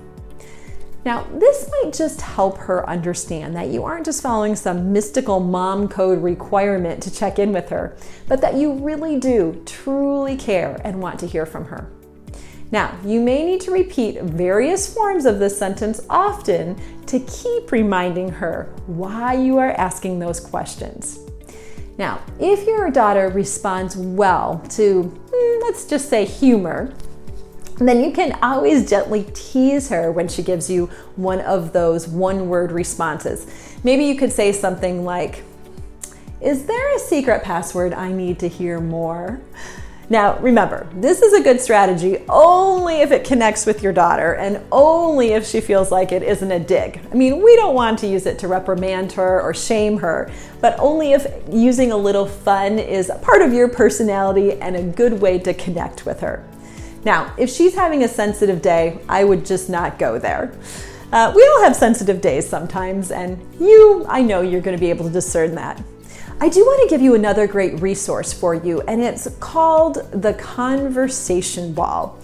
Now, 1.05 1.27
this 1.35 1.71
might 1.71 1.93
just 1.93 2.21
help 2.21 2.59
her 2.59 2.89
understand 2.89 3.55
that 3.57 3.69
you 3.69 3.85
aren't 3.85 4.05
just 4.05 4.23
following 4.23 4.57
some 4.57 4.93
mystical 4.93 5.41
mom 5.41 5.89
code 5.89 6.23
requirement 6.23 7.03
to 7.05 7.15
check 7.15 7.39
in 7.39 7.53
with 7.53 7.69
her, 7.71 7.97
but 8.27 8.41
that 8.41 8.55
you 8.55 8.73
really 8.75 9.19
do 9.19 9.63
truly 9.65 10.37
care 10.37 10.81
and 10.85 11.01
want 11.01 11.19
to 11.21 11.27
hear 11.27 11.47
from 11.47 11.65
her. 11.67 11.91
Now, 12.71 12.99
you 13.05 13.21
may 13.21 13.45
need 13.45 13.63
to 13.63 13.71
repeat 13.71 14.21
various 14.21 14.93
forms 14.93 15.25
of 15.25 15.39
this 15.39 15.59
sentence 15.59 16.01
often 16.11 16.79
to 17.07 17.21
keep 17.21 17.73
reminding 17.73 18.29
her 18.29 18.75
why 18.87 19.35
you 19.35 19.57
are 19.57 19.73
asking 19.73 20.19
those 20.19 20.39
questions. 20.39 21.21
Now, 21.97 22.21
if 22.39 22.67
your 22.67 22.91
daughter 22.91 23.29
responds 23.31 23.97
well 23.97 24.63
to, 24.71 25.03
hmm, 25.03 25.63
let's 25.63 25.87
just 25.87 26.11
say, 26.11 26.25
humor, 26.25 26.93
then 27.87 28.03
you 28.03 28.11
can 28.11 28.37
always 28.43 28.89
gently 28.89 29.27
tease 29.35 29.89
her 29.91 30.11
when 30.11 30.27
she 30.27 30.43
gives 30.43 30.69
you 30.69 30.87
one 31.17 31.41
of 31.41 31.73
those 31.73 32.09
one 32.09 32.49
word 32.49 32.73
responses. 32.73 33.47
Maybe 33.85 34.05
you 34.05 34.17
could 34.17 34.33
say 34.33 34.53
something 34.53 35.05
like, 35.05 35.45
Is 36.41 36.67
there 36.67 36.97
a 36.97 36.99
secret 36.99 37.45
password 37.45 37.93
I 37.93 38.11
need 38.11 38.39
to 38.41 38.49
hear 38.49 38.81
more? 38.81 39.41
Now, 40.11 40.39
remember, 40.39 40.89
this 40.95 41.21
is 41.21 41.35
a 41.35 41.43
good 41.43 41.61
strategy 41.61 42.25
only 42.31 43.03
if 43.03 43.11
it 43.11 43.27
connects 43.27 43.67
with 43.67 43.83
your 43.83 43.93
daughter 43.93 44.37
and 44.37 44.65
only 44.73 45.33
if 45.33 45.47
she 45.47 45.61
feels 45.61 45.91
like 45.93 46.13
it 46.13 46.23
isn't 46.23 46.51
a 46.51 46.59
dig. 46.59 46.99
I 47.13 47.15
mean, 47.15 47.43
we 47.43 47.55
don't 47.57 47.75
want 47.75 47.99
to 47.99 48.07
use 48.07 48.25
it 48.25 48.39
to 48.39 48.49
reprimand 48.49 49.13
her 49.13 49.43
or 49.43 49.53
shame 49.53 49.99
her, 49.99 50.33
but 50.63 50.79
only 50.79 51.13
if 51.13 51.27
using 51.53 51.93
a 51.93 51.97
little 51.97 52.25
fun 52.25 52.79
is 52.79 53.13
part 53.21 53.43
of 53.43 53.53
your 53.53 53.69
personality 53.69 54.55
and 54.55 54.77
a 54.77 54.83
good 54.83 55.21
way 55.21 55.39
to 55.41 55.53
connect 55.53 56.07
with 56.07 56.21
her. 56.21 56.43
Now, 57.05 57.33
if 57.39 57.51
she's 57.51 57.75
having 57.75 58.05
a 58.05 58.09
sensitive 58.09 58.61
day, 58.61 59.01
I 59.09 59.25
would 59.25 59.47
just 59.47 59.71
not 59.71 59.99
go 59.99 60.19
there. 60.19 60.53
Uh, 61.13 61.33
we 61.35 61.43
all 61.43 61.63
have 61.63 61.75
sensitive 61.75 62.21
days 62.21 62.47
sometimes, 62.47 63.11
and 63.11 63.41
you, 63.59 64.05
I 64.09 64.21
know 64.21 64.43
you're 64.43 64.61
going 64.61 64.77
to 64.77 64.81
be 64.81 64.91
able 64.91 65.07
to 65.07 65.11
discern 65.11 65.55
that. 65.55 65.83
I 66.41 66.49
do 66.49 66.61
want 66.61 66.89
to 66.89 66.95
give 66.95 67.01
you 67.01 67.15
another 67.15 67.47
great 67.47 67.81
resource 67.81 68.33
for 68.33 68.55
you, 68.55 68.83
and 68.83 69.01
it's 69.01 69.29
called 69.41 69.97
the 70.13 70.35
Conversation 70.35 71.73
Ball. 71.73 72.19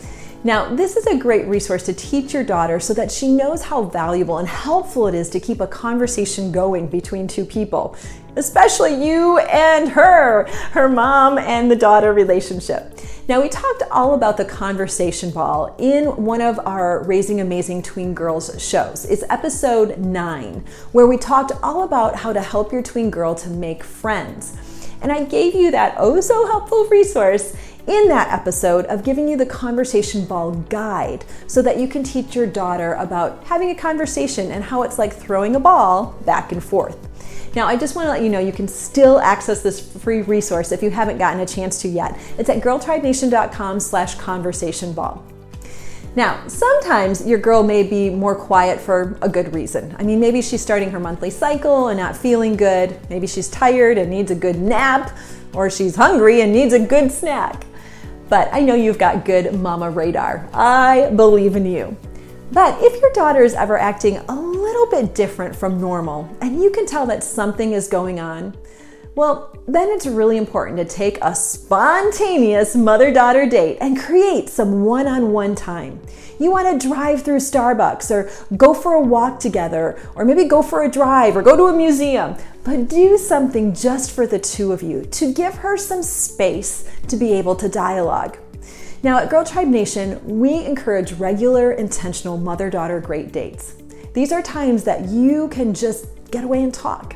Now, 0.46 0.74
this 0.74 0.98
is 0.98 1.06
a 1.06 1.16
great 1.16 1.46
resource 1.46 1.84
to 1.84 1.94
teach 1.94 2.34
your 2.34 2.44
daughter 2.44 2.78
so 2.78 2.92
that 2.92 3.10
she 3.10 3.28
knows 3.28 3.62
how 3.62 3.84
valuable 3.84 4.36
and 4.36 4.46
helpful 4.46 5.06
it 5.06 5.14
is 5.14 5.30
to 5.30 5.40
keep 5.40 5.58
a 5.62 5.66
conversation 5.66 6.52
going 6.52 6.86
between 6.86 7.26
two 7.26 7.46
people, 7.46 7.96
especially 8.36 9.06
you 9.06 9.38
and 9.38 9.88
her, 9.88 10.46
her 10.72 10.86
mom 10.86 11.38
and 11.38 11.70
the 11.70 11.76
daughter 11.76 12.12
relationship. 12.12 13.00
Now, 13.26 13.40
we 13.40 13.48
talked 13.48 13.84
all 13.90 14.12
about 14.12 14.36
the 14.36 14.44
conversation 14.44 15.30
ball 15.30 15.74
in 15.78 16.08
one 16.22 16.42
of 16.42 16.60
our 16.66 17.02
Raising 17.04 17.40
Amazing 17.40 17.80
Tween 17.80 18.12
Girls 18.12 18.62
shows. 18.62 19.06
It's 19.06 19.24
episode 19.30 19.96
nine, 19.96 20.62
where 20.92 21.06
we 21.06 21.16
talked 21.16 21.52
all 21.62 21.84
about 21.84 22.16
how 22.16 22.34
to 22.34 22.42
help 22.42 22.70
your 22.70 22.82
tween 22.82 23.08
girl 23.08 23.34
to 23.36 23.48
make 23.48 23.82
friends. 23.82 24.54
And 25.00 25.10
I 25.10 25.24
gave 25.24 25.54
you 25.54 25.70
that 25.70 25.94
oh 25.98 26.20
so 26.20 26.46
helpful 26.46 26.86
resource 26.86 27.54
in 27.86 28.08
that 28.08 28.32
episode 28.32 28.86
of 28.86 29.04
giving 29.04 29.28
you 29.28 29.36
the 29.36 29.46
conversation 29.46 30.24
ball 30.24 30.52
guide 30.52 31.24
so 31.46 31.60
that 31.62 31.78
you 31.78 31.86
can 31.86 32.02
teach 32.02 32.34
your 32.34 32.46
daughter 32.46 32.94
about 32.94 33.44
having 33.44 33.70
a 33.70 33.74
conversation 33.74 34.50
and 34.50 34.64
how 34.64 34.82
it's 34.82 34.98
like 34.98 35.12
throwing 35.12 35.54
a 35.56 35.60
ball 35.60 36.14
back 36.24 36.52
and 36.52 36.62
forth. 36.62 36.96
Now, 37.54 37.68
I 37.68 37.76
just 37.76 37.94
want 37.94 38.06
to 38.06 38.10
let 38.10 38.22
you 38.22 38.28
know 38.28 38.40
you 38.40 38.52
can 38.52 38.66
still 38.66 39.20
access 39.20 39.62
this 39.62 39.80
free 39.98 40.22
resource 40.22 40.72
if 40.72 40.82
you 40.82 40.90
haven't 40.90 41.18
gotten 41.18 41.40
a 41.40 41.46
chance 41.46 41.80
to 41.82 41.88
yet. 41.88 42.18
It's 42.36 42.48
at 42.48 42.62
girltribenation.com 42.62 43.78
slash 43.80 44.16
conversation 44.16 44.92
ball. 44.92 45.24
Now, 46.16 46.46
sometimes 46.46 47.26
your 47.26 47.38
girl 47.38 47.62
may 47.62 47.82
be 47.82 48.08
more 48.08 48.36
quiet 48.36 48.80
for 48.80 49.18
a 49.20 49.28
good 49.28 49.52
reason. 49.52 49.94
I 49.98 50.04
mean, 50.04 50.20
maybe 50.20 50.42
she's 50.42 50.62
starting 50.62 50.90
her 50.90 51.00
monthly 51.00 51.30
cycle 51.30 51.88
and 51.88 51.98
not 51.98 52.16
feeling 52.16 52.56
good. 52.56 52.98
Maybe 53.10 53.26
she's 53.26 53.48
tired 53.48 53.98
and 53.98 54.10
needs 54.10 54.30
a 54.30 54.36
good 54.36 54.56
nap, 54.56 55.16
or 55.54 55.70
she's 55.70 55.96
hungry 55.96 56.40
and 56.40 56.52
needs 56.52 56.72
a 56.72 56.78
good 56.78 57.10
snack. 57.10 57.66
But 58.28 58.48
I 58.52 58.60
know 58.60 58.74
you've 58.74 58.98
got 58.98 59.24
good 59.24 59.54
mama 59.60 59.90
radar. 59.90 60.48
I 60.52 61.10
believe 61.10 61.56
in 61.56 61.66
you. 61.66 61.96
But 62.52 62.80
if 62.82 63.00
your 63.00 63.12
daughter 63.12 63.42
is 63.42 63.54
ever 63.54 63.76
acting 63.76 64.18
a 64.28 64.34
little 64.34 64.86
bit 64.86 65.14
different 65.14 65.56
from 65.56 65.80
normal 65.80 66.28
and 66.40 66.62
you 66.62 66.70
can 66.70 66.86
tell 66.86 67.06
that 67.06 67.24
something 67.24 67.72
is 67.72 67.88
going 67.88 68.20
on, 68.20 68.56
well, 69.14 69.56
then 69.68 69.88
it's 69.90 70.06
really 70.06 70.36
important 70.36 70.76
to 70.78 70.84
take 70.84 71.18
a 71.22 71.34
spontaneous 71.34 72.74
mother 72.74 73.12
daughter 73.12 73.48
date 73.48 73.78
and 73.80 73.98
create 73.98 74.48
some 74.48 74.84
one 74.84 75.06
on 75.06 75.32
one 75.32 75.54
time. 75.54 76.00
You 76.40 76.50
want 76.50 76.80
to 76.80 76.88
drive 76.88 77.22
through 77.22 77.38
Starbucks 77.38 78.10
or 78.10 78.56
go 78.56 78.74
for 78.74 78.94
a 78.94 79.00
walk 79.00 79.38
together, 79.38 80.00
or 80.16 80.24
maybe 80.24 80.44
go 80.44 80.62
for 80.62 80.82
a 80.82 80.90
drive 80.90 81.36
or 81.36 81.42
go 81.42 81.56
to 81.56 81.66
a 81.66 81.76
museum, 81.76 82.34
but 82.64 82.88
do 82.88 83.16
something 83.16 83.72
just 83.72 84.10
for 84.10 84.26
the 84.26 84.38
two 84.38 84.72
of 84.72 84.82
you 84.82 85.04
to 85.12 85.32
give 85.32 85.54
her 85.54 85.76
some 85.76 86.02
space 86.02 86.90
to 87.06 87.16
be 87.16 87.32
able 87.34 87.54
to 87.54 87.68
dialogue. 87.68 88.36
Now, 89.04 89.18
at 89.18 89.30
Girl 89.30 89.44
Tribe 89.44 89.68
Nation, 89.68 90.20
we 90.40 90.64
encourage 90.64 91.12
regular, 91.12 91.72
intentional 91.72 92.36
mother 92.36 92.68
daughter 92.68 93.00
great 93.00 93.32
dates. 93.32 93.74
These 94.12 94.32
are 94.32 94.42
times 94.42 94.82
that 94.84 95.08
you 95.08 95.48
can 95.48 95.72
just 95.72 96.06
get 96.30 96.42
away 96.42 96.62
and 96.64 96.74
talk. 96.74 97.14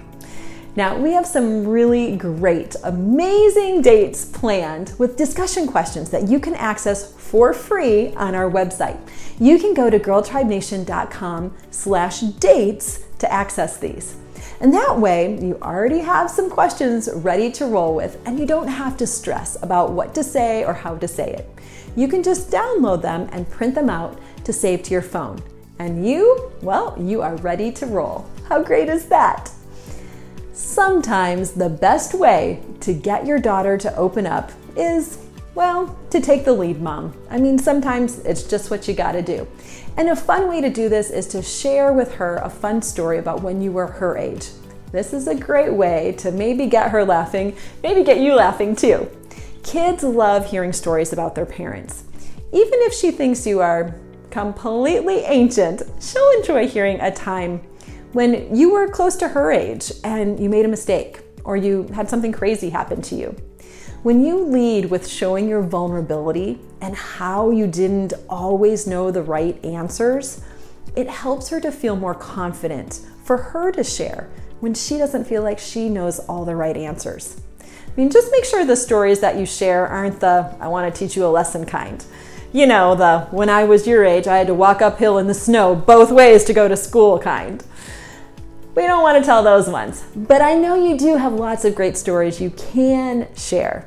Now, 0.79 0.97
we 0.97 1.11
have 1.11 1.27
some 1.27 1.67
really 1.67 2.17
great, 2.17 2.77
amazing 2.85 3.83
dates 3.83 4.25
planned 4.25 4.95
with 4.97 5.17
discussion 5.17 5.67
questions 5.67 6.09
that 6.11 6.29
you 6.29 6.39
can 6.39 6.55
access 6.55 7.13
for 7.13 7.53
free 7.53 8.15
on 8.15 8.37
our 8.37 8.49
website. 8.49 8.97
You 9.41 9.59
can 9.59 9.75
go 9.75 9.91
to 9.91 9.99
girltribenation.com 9.99 11.53
slash 11.73 12.21
dates 12.21 13.05
to 13.19 13.33
access 13.33 13.79
these. 13.79 14.15
And 14.61 14.73
that 14.73 14.97
way, 14.97 15.37
you 15.45 15.59
already 15.63 15.99
have 15.99 16.31
some 16.31 16.49
questions 16.49 17.09
ready 17.13 17.51
to 17.59 17.67
roll 17.67 17.97
with, 17.97 18.17
and 18.25 18.39
you 18.39 18.47
don't 18.47 18.69
have 18.69 18.97
to 18.99 19.07
stress 19.09 19.61
about 19.65 19.91
what 19.91 20.15
to 20.15 20.23
say 20.23 20.65
or 20.65 20.75
how 20.75 20.97
to 20.99 21.09
say 21.09 21.33
it 21.33 21.59
you 21.97 22.07
can 22.07 22.23
just 22.23 22.49
download 22.49 23.03
them 23.03 23.29
and 23.33 23.51
print 23.51 23.75
them 23.75 23.91
out 23.91 24.17
to 24.45 24.53
save 24.53 24.85
to 24.85 24.93
your 24.93 25.03
phone. 25.03 25.43
And 25.81 26.07
you, 26.07 26.53
well, 26.63 26.95
you 26.97 27.23
are 27.23 27.35
ready 27.39 27.73
to 27.73 27.87
roll. 27.87 28.25
How 28.49 28.63
great 28.63 28.89
is 28.89 29.07
that? 29.07 29.51
Sometimes 30.59 31.53
the 31.53 31.69
best 31.69 32.15
way 32.15 32.61
to 32.81 32.93
get 32.93 33.25
your 33.25 33.39
daughter 33.39 33.79
to 33.79 33.97
open 33.97 34.27
up 34.27 34.51
is, 34.77 35.19
well, 35.55 35.97
to 36.11 36.21
take 36.21 36.45
the 36.45 36.53
lead, 36.53 36.83
mom. 36.83 37.15
I 37.31 37.39
mean, 37.39 37.61
sometimes 37.61 38.19
it's 38.25 38.43
just 38.43 38.69
what 38.69 38.89
you 38.89 38.93
gotta 38.93 39.23
do. 39.23 39.47
And 39.97 40.09
a 40.09 40.17
fun 40.17 40.49
way 40.49 40.61
to 40.61 40.69
do 40.69 40.89
this 40.89 41.11
is 41.11 41.29
to 41.29 41.43
share 41.43 41.93
with 41.93 42.13
her 42.15 42.39
a 42.39 42.51
fun 42.51 42.83
story 42.83 43.19
about 43.19 43.41
when 43.41 43.63
you 43.63 43.71
were 43.71 43.87
her 43.87 44.19
age. 44.19 44.49
This 44.91 45.13
is 45.13 45.29
a 45.29 45.35
great 45.37 45.73
way 45.73 46.17
to 46.19 46.33
maybe 46.33 46.67
get 46.67 46.91
her 46.91 47.05
laughing, 47.05 47.57
maybe 47.85 48.03
get 48.03 48.19
you 48.19 48.35
laughing 48.35 48.75
too. 48.75 49.09
Kids 49.63 50.03
love 50.03 50.51
hearing 50.51 50.73
stories 50.73 51.13
about 51.13 51.37
their 51.37 51.47
parents. 51.47 52.03
Even 52.53 52.81
if 52.81 52.93
she 52.93 53.13
thinks 53.13 53.47
you 53.47 53.61
are 53.61 53.95
completely 54.31 55.19
ancient, 55.21 55.83
she'll 56.01 56.31
enjoy 56.33 56.67
hearing 56.67 57.01
a 57.01 57.13
time 57.13 57.61
when 58.13 58.55
you 58.55 58.73
were 58.73 58.89
close 58.89 59.17
to 59.17 59.29
her 59.29 59.53
age 59.53 59.93
and 60.05 60.41
you 60.41 60.49
made 60.49 60.65
a 60.65 60.69
mistake 60.69 61.21
or 61.45 61.57
you 61.57 61.85
had 61.95 62.09
something 62.09 62.33
crazy 62.33 62.71
happen 62.71 63.03
to 63.03 63.15
you. 63.15 63.37
When 64.03 64.25
you 64.25 64.39
lead 64.39 64.87
with 64.87 65.09
showing 65.09 65.49
your 65.49 65.63
vulnerability 65.63 66.61
and 66.81 66.95
how 66.95 67.51
you 67.51 67.67
didn't 67.67 68.13
always 68.29 68.87
know 68.87 69.11
the 69.11 69.23
right 69.23 69.63
answers, 69.65 70.41
it 70.95 71.09
helps 71.09 71.49
her 71.49 71.61
to 71.61 71.73
feel 71.73 71.97
more 71.97 72.15
confident 72.15 73.01
for 73.25 73.37
her 73.37 73.73
to 73.73 73.85
share 73.85 74.31
when 74.61 74.75
she 74.75 74.99
doesn't 74.99 75.25
feel 75.25 75.43
like 75.43 75.59
she 75.59 75.89
knows 75.89 76.19
all 76.21 76.45
the 76.45 76.57
right 76.57 76.77
answers. 76.77 77.41
I 77.61 77.91
mean, 77.97 78.11
just 78.11 78.31
make 78.31 78.45
sure 78.45 78.65
the 78.65 78.77
stories 78.77 79.21
that 79.21 79.37
you 79.37 79.47
share 79.47 79.87
aren't 79.87 80.21
the 80.21 80.55
I 80.61 80.69
want 80.69 80.93
to 80.93 80.99
teach 80.99 81.17
you 81.17 81.25
a 81.25 81.29
lesson 81.29 81.67
kind. 81.67 82.05
You 82.53 82.67
know, 82.67 82.95
the 82.95 83.27
when 83.31 83.51
I 83.51 83.65
was 83.65 83.87
your 83.87 84.05
age, 84.05 84.27
I 84.27 84.39
had 84.39 84.47
to 84.47 84.55
walk 84.55 84.81
uphill 84.81 85.19
in 85.19 85.27
the 85.27 85.35
snow 85.35 85.75
both 85.75 86.11
ways 86.11 86.45
to 86.45 86.53
go 86.53 86.69
to 86.69 86.77
school 86.77 87.19
kind. 87.19 87.63
We 88.79 88.87
don't 88.87 89.03
want 89.03 89.19
to 89.19 89.25
tell 89.27 89.43
those 89.43 89.69
ones, 89.69 90.05
but 90.15 90.41
I 90.41 90.55
know 90.55 90.77
you 90.77 90.97
do 90.97 91.17
have 91.17 91.33
lots 91.33 91.65
of 91.65 91.75
great 91.75 91.97
stories 91.97 92.41
you 92.41 92.51
can 92.51 93.27
share. 93.35 93.85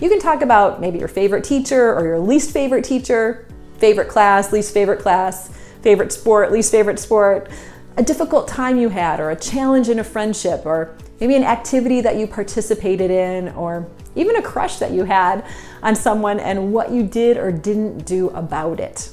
You 0.00 0.08
can 0.08 0.18
talk 0.18 0.40
about 0.40 0.80
maybe 0.80 0.98
your 0.98 1.08
favorite 1.08 1.44
teacher 1.44 1.94
or 1.94 2.06
your 2.06 2.18
least 2.18 2.50
favorite 2.50 2.82
teacher, 2.82 3.46
favorite 3.76 4.08
class, 4.08 4.50
least 4.50 4.72
favorite 4.72 4.98
class, 4.98 5.50
favorite 5.82 6.10
sport, 6.10 6.52
least 6.52 6.70
favorite 6.70 6.98
sport, 6.98 7.50
a 7.98 8.02
difficult 8.02 8.48
time 8.48 8.78
you 8.78 8.88
had, 8.88 9.20
or 9.20 9.30
a 9.30 9.36
challenge 9.36 9.90
in 9.90 9.98
a 9.98 10.04
friendship, 10.04 10.64
or 10.64 10.96
maybe 11.20 11.36
an 11.36 11.44
activity 11.44 12.00
that 12.00 12.16
you 12.16 12.26
participated 12.26 13.10
in, 13.10 13.50
or 13.50 13.86
even 14.14 14.36
a 14.36 14.42
crush 14.42 14.78
that 14.78 14.90
you 14.90 15.04
had 15.04 15.44
on 15.82 15.94
someone 15.94 16.40
and 16.40 16.72
what 16.72 16.90
you 16.90 17.02
did 17.02 17.36
or 17.36 17.52
didn't 17.52 18.06
do 18.06 18.30
about 18.30 18.80
it. 18.80 19.10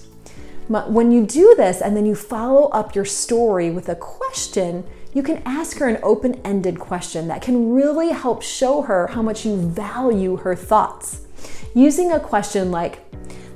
When 0.69 1.11
you 1.11 1.25
do 1.25 1.53
this 1.57 1.81
and 1.81 1.97
then 1.97 2.05
you 2.05 2.15
follow 2.15 2.69
up 2.69 2.95
your 2.95 3.03
story 3.03 3.69
with 3.69 3.89
a 3.89 3.95
question, 3.95 4.85
you 5.13 5.23
can 5.23 5.41
ask 5.45 5.77
her 5.77 5.87
an 5.87 5.99
open 6.03 6.35
ended 6.43 6.79
question 6.79 7.27
that 7.27 7.41
can 7.41 7.73
really 7.73 8.09
help 8.09 8.41
show 8.41 8.81
her 8.81 9.07
how 9.07 9.21
much 9.21 9.45
you 9.45 9.57
value 9.57 10.37
her 10.37 10.55
thoughts. 10.55 11.21
Using 11.73 12.11
a 12.11 12.19
question 12.19 12.71
like, 12.71 12.99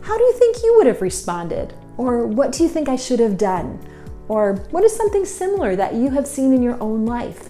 How 0.02 0.18
do 0.18 0.24
you 0.24 0.34
think 0.34 0.58
you 0.64 0.76
would 0.78 0.88
have 0.88 1.02
responded? 1.02 1.74
Or 1.98 2.26
what 2.26 2.52
do 2.52 2.64
you 2.64 2.70
think 2.70 2.90
I 2.90 2.96
should 2.96 3.20
have 3.20 3.38
done? 3.38 3.80
Or 4.28 4.56
what 4.72 4.84
is 4.84 4.96
something 4.96 5.26
similar 5.26 5.76
that 5.76 5.94
you 5.94 6.10
have 6.10 6.26
seen 6.26 6.54
in 6.54 6.64
your 6.64 6.82
own 6.82 7.06
life? 7.06 7.50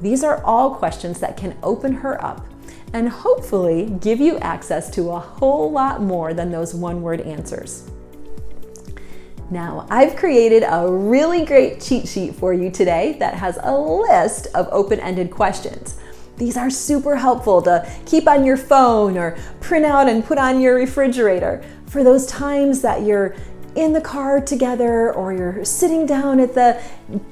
These 0.00 0.24
are 0.24 0.42
all 0.44 0.74
questions 0.74 1.20
that 1.20 1.36
can 1.36 1.56
open 1.62 1.92
her 1.92 2.22
up 2.24 2.46
and 2.92 3.08
hopefully 3.08 3.96
give 4.00 4.20
you 4.20 4.38
access 4.38 4.90
to 4.90 5.10
a 5.10 5.18
whole 5.18 5.70
lot 5.70 6.02
more 6.02 6.34
than 6.34 6.50
those 6.50 6.74
one 6.74 7.02
word 7.02 7.20
answers. 7.22 7.91
Now, 9.52 9.86
I've 9.90 10.16
created 10.16 10.64
a 10.66 10.90
really 10.90 11.44
great 11.44 11.78
cheat 11.78 12.08
sheet 12.08 12.34
for 12.34 12.54
you 12.54 12.70
today 12.70 13.16
that 13.18 13.34
has 13.34 13.58
a 13.62 13.78
list 13.78 14.46
of 14.54 14.66
open 14.72 14.98
ended 14.98 15.30
questions. 15.30 16.00
These 16.38 16.56
are 16.56 16.70
super 16.70 17.16
helpful 17.16 17.60
to 17.60 17.86
keep 18.06 18.26
on 18.26 18.46
your 18.46 18.56
phone 18.56 19.18
or 19.18 19.36
print 19.60 19.84
out 19.84 20.08
and 20.08 20.24
put 20.24 20.38
on 20.38 20.58
your 20.62 20.76
refrigerator 20.76 21.62
for 21.84 22.02
those 22.02 22.24
times 22.24 22.80
that 22.80 23.02
you're 23.02 23.36
in 23.76 23.92
the 23.92 24.00
car 24.00 24.40
together 24.40 25.12
or 25.12 25.34
you're 25.34 25.62
sitting 25.66 26.06
down 26.06 26.40
at 26.40 26.54
the, 26.54 26.82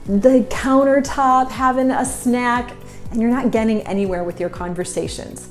the 0.05 0.47
countertop 0.51 1.51
having 1.51 1.91
a 1.91 2.05
snack 2.05 2.77
and 3.13 3.23
you're 3.23 3.31
not 3.31 3.51
getting 3.51 3.81
anywhere 3.87 4.25
with 4.25 4.39
your 4.39 4.51
conversations. 4.51 5.49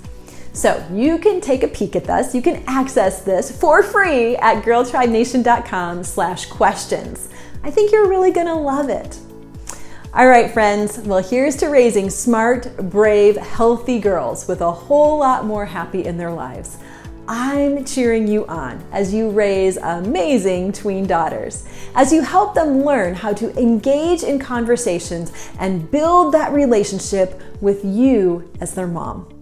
So 0.60 0.86
you 0.92 1.20
can 1.20 1.40
take 1.40 1.64
a 1.64 1.70
peek 1.70 1.96
at 1.96 2.04
this. 2.04 2.36
You 2.36 2.42
can 2.42 2.62
access 2.68 3.22
this 3.22 3.50
for 3.50 3.82
free 3.82 4.36
at 4.36 4.62
girltribenation.com 4.62 6.04
slash 6.04 6.48
questions. 6.48 7.30
I 7.64 7.72
think 7.72 7.94
you're 7.94 8.10
really 8.10 8.32
gonna 8.32 8.60
love 8.60 8.90
it. 8.90 9.18
All 10.14 10.28
right, 10.28 10.52
friends. 10.52 10.98
Well, 10.98 11.24
here's 11.24 11.56
to 11.58 11.68
raising 11.68 12.10
smart, 12.10 12.76
brave, 12.90 13.38
healthy 13.38 14.00
girls 14.00 14.50
with 14.50 14.60
a 14.60 14.70
whole 14.70 15.20
lot 15.20 15.46
more 15.46 15.66
happy 15.66 16.04
in 16.04 16.18
their 16.18 16.32
lives. 16.32 16.76
I'm 17.26 17.86
cheering 17.86 18.28
you 18.28 18.46
on 18.48 18.84
as 18.92 19.14
you 19.14 19.30
raise 19.30 19.78
amazing 19.78 20.74
tween 20.74 21.08
daughters, 21.08 21.66
as 21.96 22.12
you 22.12 22.22
help 22.22 22.54
them 22.54 22.84
learn 22.84 23.16
how 23.16 23.32
to 23.32 23.58
engage 23.58 24.24
in 24.24 24.40
conversations 24.40 25.32
and 25.58 25.90
build 25.90 26.34
that 26.34 26.52
relationship 26.52 27.42
with 27.62 27.86
you 27.86 28.52
as 28.60 28.74
their 28.74 28.88
mom. 28.88 29.39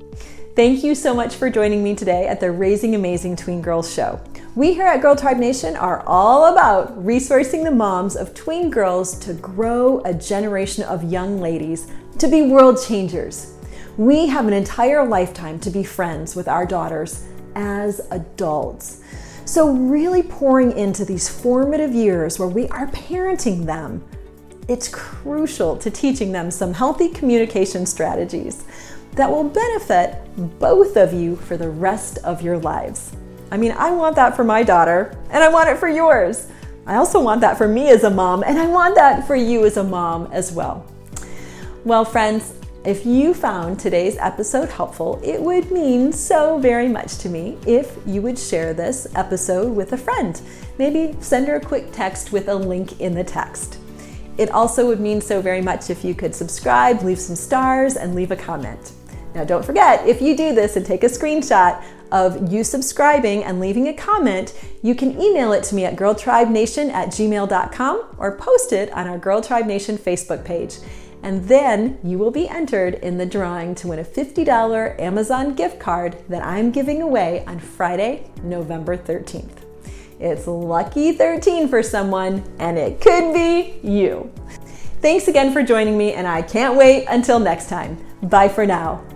Thank 0.58 0.84
you 0.84 0.96
so 0.96 1.13
much 1.13 1.36
for 1.36 1.52
joining 1.52 1.84
me 1.84 1.93
today 1.93 2.26
at 2.26 2.39
the 2.39 2.52
Raising 2.52 2.96
Amazing 2.96 3.36
Tween 3.36 3.62
Girls 3.62 3.93
show. 3.93 4.20
We 4.56 4.74
here 4.74 4.88
at 4.88 5.04
Girl 5.04 5.15
Tribe 5.15 5.38
Nation 5.38 5.76
are 5.76 6.02
all 6.08 6.52
about 6.52 6.98
resourcing 6.98 7.63
the 7.63 7.70
moms 7.70 8.15
of 8.15 8.34
tween 8.34 8.72
girls 8.72 9.20
to 9.20 9.36
grow 9.36 10.02
a 10.04 10.15
generation 10.15 10.84
of 10.86 11.12
young 11.12 11.39
ladies 11.39 11.91
to 12.17 12.28
be 12.28 12.41
world 12.41 12.80
changers. 12.84 13.54
We 13.98 14.26
have 14.26 14.48
an 14.48 14.54
entire 14.54 15.06
lifetime 15.06 15.60
to 15.60 15.70
be 15.70 15.84
friends 15.84 16.36
with 16.36 16.48
our 16.48 16.65
daughters 16.65 17.28
as 17.54 18.02
adults. 18.10 19.04
So, 19.46 19.70
really 19.70 20.24
pouring 20.24 20.76
into 20.76 21.06
these 21.06 21.30
formative 21.30 21.93
years 21.93 22.39
where 22.39 22.50
we 22.50 22.67
are 22.70 22.88
parenting 22.88 23.67
them, 23.67 24.04
it's 24.67 24.89
crucial 24.89 25.78
to 25.78 25.91
teaching 25.91 26.32
them 26.32 26.50
some 26.50 26.74
healthy 26.74 27.10
communication 27.10 27.86
strategies 27.86 28.65
that 29.18 29.30
will 29.30 29.44
benefit 29.44 30.16
both 30.60 30.96
of 30.96 31.12
you 31.12 31.36
for 31.36 31.58
the 31.58 31.70
rest 31.70 32.20
of 32.20 32.42
your 32.42 32.58
lives. 32.58 33.12
I 33.52 33.58
mean, 33.58 33.72
I 33.72 33.92
want 33.92 34.16
that 34.16 34.36
for 34.36 34.44
my 34.44 34.64
daughter, 34.64 35.18
and 35.32 35.44
I 35.44 35.50
want 35.50 35.70
it 35.70 35.78
for 35.78 35.88
yours. 35.88 36.48
I 36.86 36.96
also 36.96 37.22
want 37.22 37.42
that 37.42 37.58
for 37.58 37.68
me 37.68 37.90
as 37.90 38.04
a 38.04 38.10
mom, 38.10 38.44
and 38.44 38.58
I 38.58 38.68
want 38.68 38.96
that 38.96 39.26
for 39.28 39.36
you 39.36 39.66
as 39.66 39.78
a 39.78 39.84
mom 39.84 40.30
as 40.32 40.52
well. 40.52 40.86
Well, 41.84 42.06
friends, 42.06 42.54
if 42.86 43.06
you 43.06 43.34
found 43.34 43.80
today's 43.80 44.18
episode 44.18 44.70
helpful, 44.70 45.20
it 45.24 45.42
would 45.42 45.72
mean 45.72 46.14
so 46.14 46.58
very 46.60 46.88
much 46.88 47.18
to 47.18 47.30
me 47.30 47.58
if 47.66 47.98
you 48.06 48.22
would 48.22 48.38
share 48.38 48.74
this 48.74 49.08
episode 49.16 49.76
with 49.76 49.94
a 49.94 49.98
friend. 49.98 50.40
Maybe 50.78 51.16
send 51.20 51.48
her 51.48 51.56
a 51.56 51.62
quick 51.62 51.92
text 51.92 52.32
with 52.32 52.48
a 52.48 52.56
link 52.56 53.02
in 53.02 53.16
the 53.16 53.24
text. 53.24 53.80
It 54.38 54.52
also 54.52 54.86
would 54.88 55.00
mean 55.00 55.20
so 55.20 55.42
very 55.42 55.62
much 55.62 55.90
if 55.90 56.06
you 56.06 56.14
could 56.14 56.36
subscribe, 56.36 57.02
leave 57.02 57.20
some 57.20 57.36
stars, 57.36 57.98
and 57.98 58.14
leave 58.14 58.32
a 58.32 58.36
comment. 58.36 58.92
Now, 59.36 59.44
don't 59.44 59.66
forget, 59.66 60.08
if 60.08 60.22
you 60.22 60.36
do 60.36 60.56
this 60.56 60.76
and 60.76 60.86
take 60.86 61.04
a 61.04 61.08
screenshot 61.08 61.84
of 62.12 62.52
you 62.52 62.63
subscribing 62.63 63.44
and 63.44 63.60
leaving 63.60 63.88
a 63.90 63.94
comment, 63.94 64.54
you 64.82 64.96
can 64.96 65.20
email 65.22 65.52
it 65.52 65.63
to 65.66 65.76
me 65.76 65.86
at 65.86 65.96
girltribenation 65.96 66.92
at 66.92 67.10
gmail.com 67.10 68.16
or 68.18 68.38
post 68.38 68.72
it 68.72 68.92
on 68.94 69.08
our 69.08 69.18
Girl 69.18 69.42
Tribe 69.42 69.66
Nation 69.66 69.98
Facebook 69.98 70.46
page 70.46 70.78
and 71.24 71.48
then 71.48 71.98
you 72.04 72.18
will 72.18 72.32
be 72.32 72.48
entered 72.48 72.96
in 72.96 73.18
the 73.18 73.26
drawing 73.26 73.76
to 73.76 73.88
win 73.88 74.00
a 74.00 74.04
$50 74.04 75.00
Amazon 75.00 75.56
gift 75.56 75.80
card 75.80 76.18
that 76.30 76.44
I'm 76.44 76.72
giving 76.72 77.02
away 77.02 77.44
on 77.46 77.60
Friday, 77.60 78.30
November 78.44 78.98
13th. 78.98 79.63
It's 80.20 80.48
lucky 80.48 81.12
13 81.12 81.68
for 81.68 81.84
someone, 81.84 82.44
and 82.60 82.78
it 82.78 83.02
could 83.02 83.34
be 83.34 83.80
you. 83.84 84.32
Thanks 85.02 85.28
again 85.28 85.54
for 85.54 85.62
joining 85.62 85.98
me, 85.98 86.13
and 86.13 86.28
I 86.28 86.42
can't 86.42 86.76
wait 86.76 87.06
until 87.08 87.40
next 87.40 87.70
time. 87.70 88.04
Bye 88.24 88.50
for 88.50 88.66
now. 88.66 89.07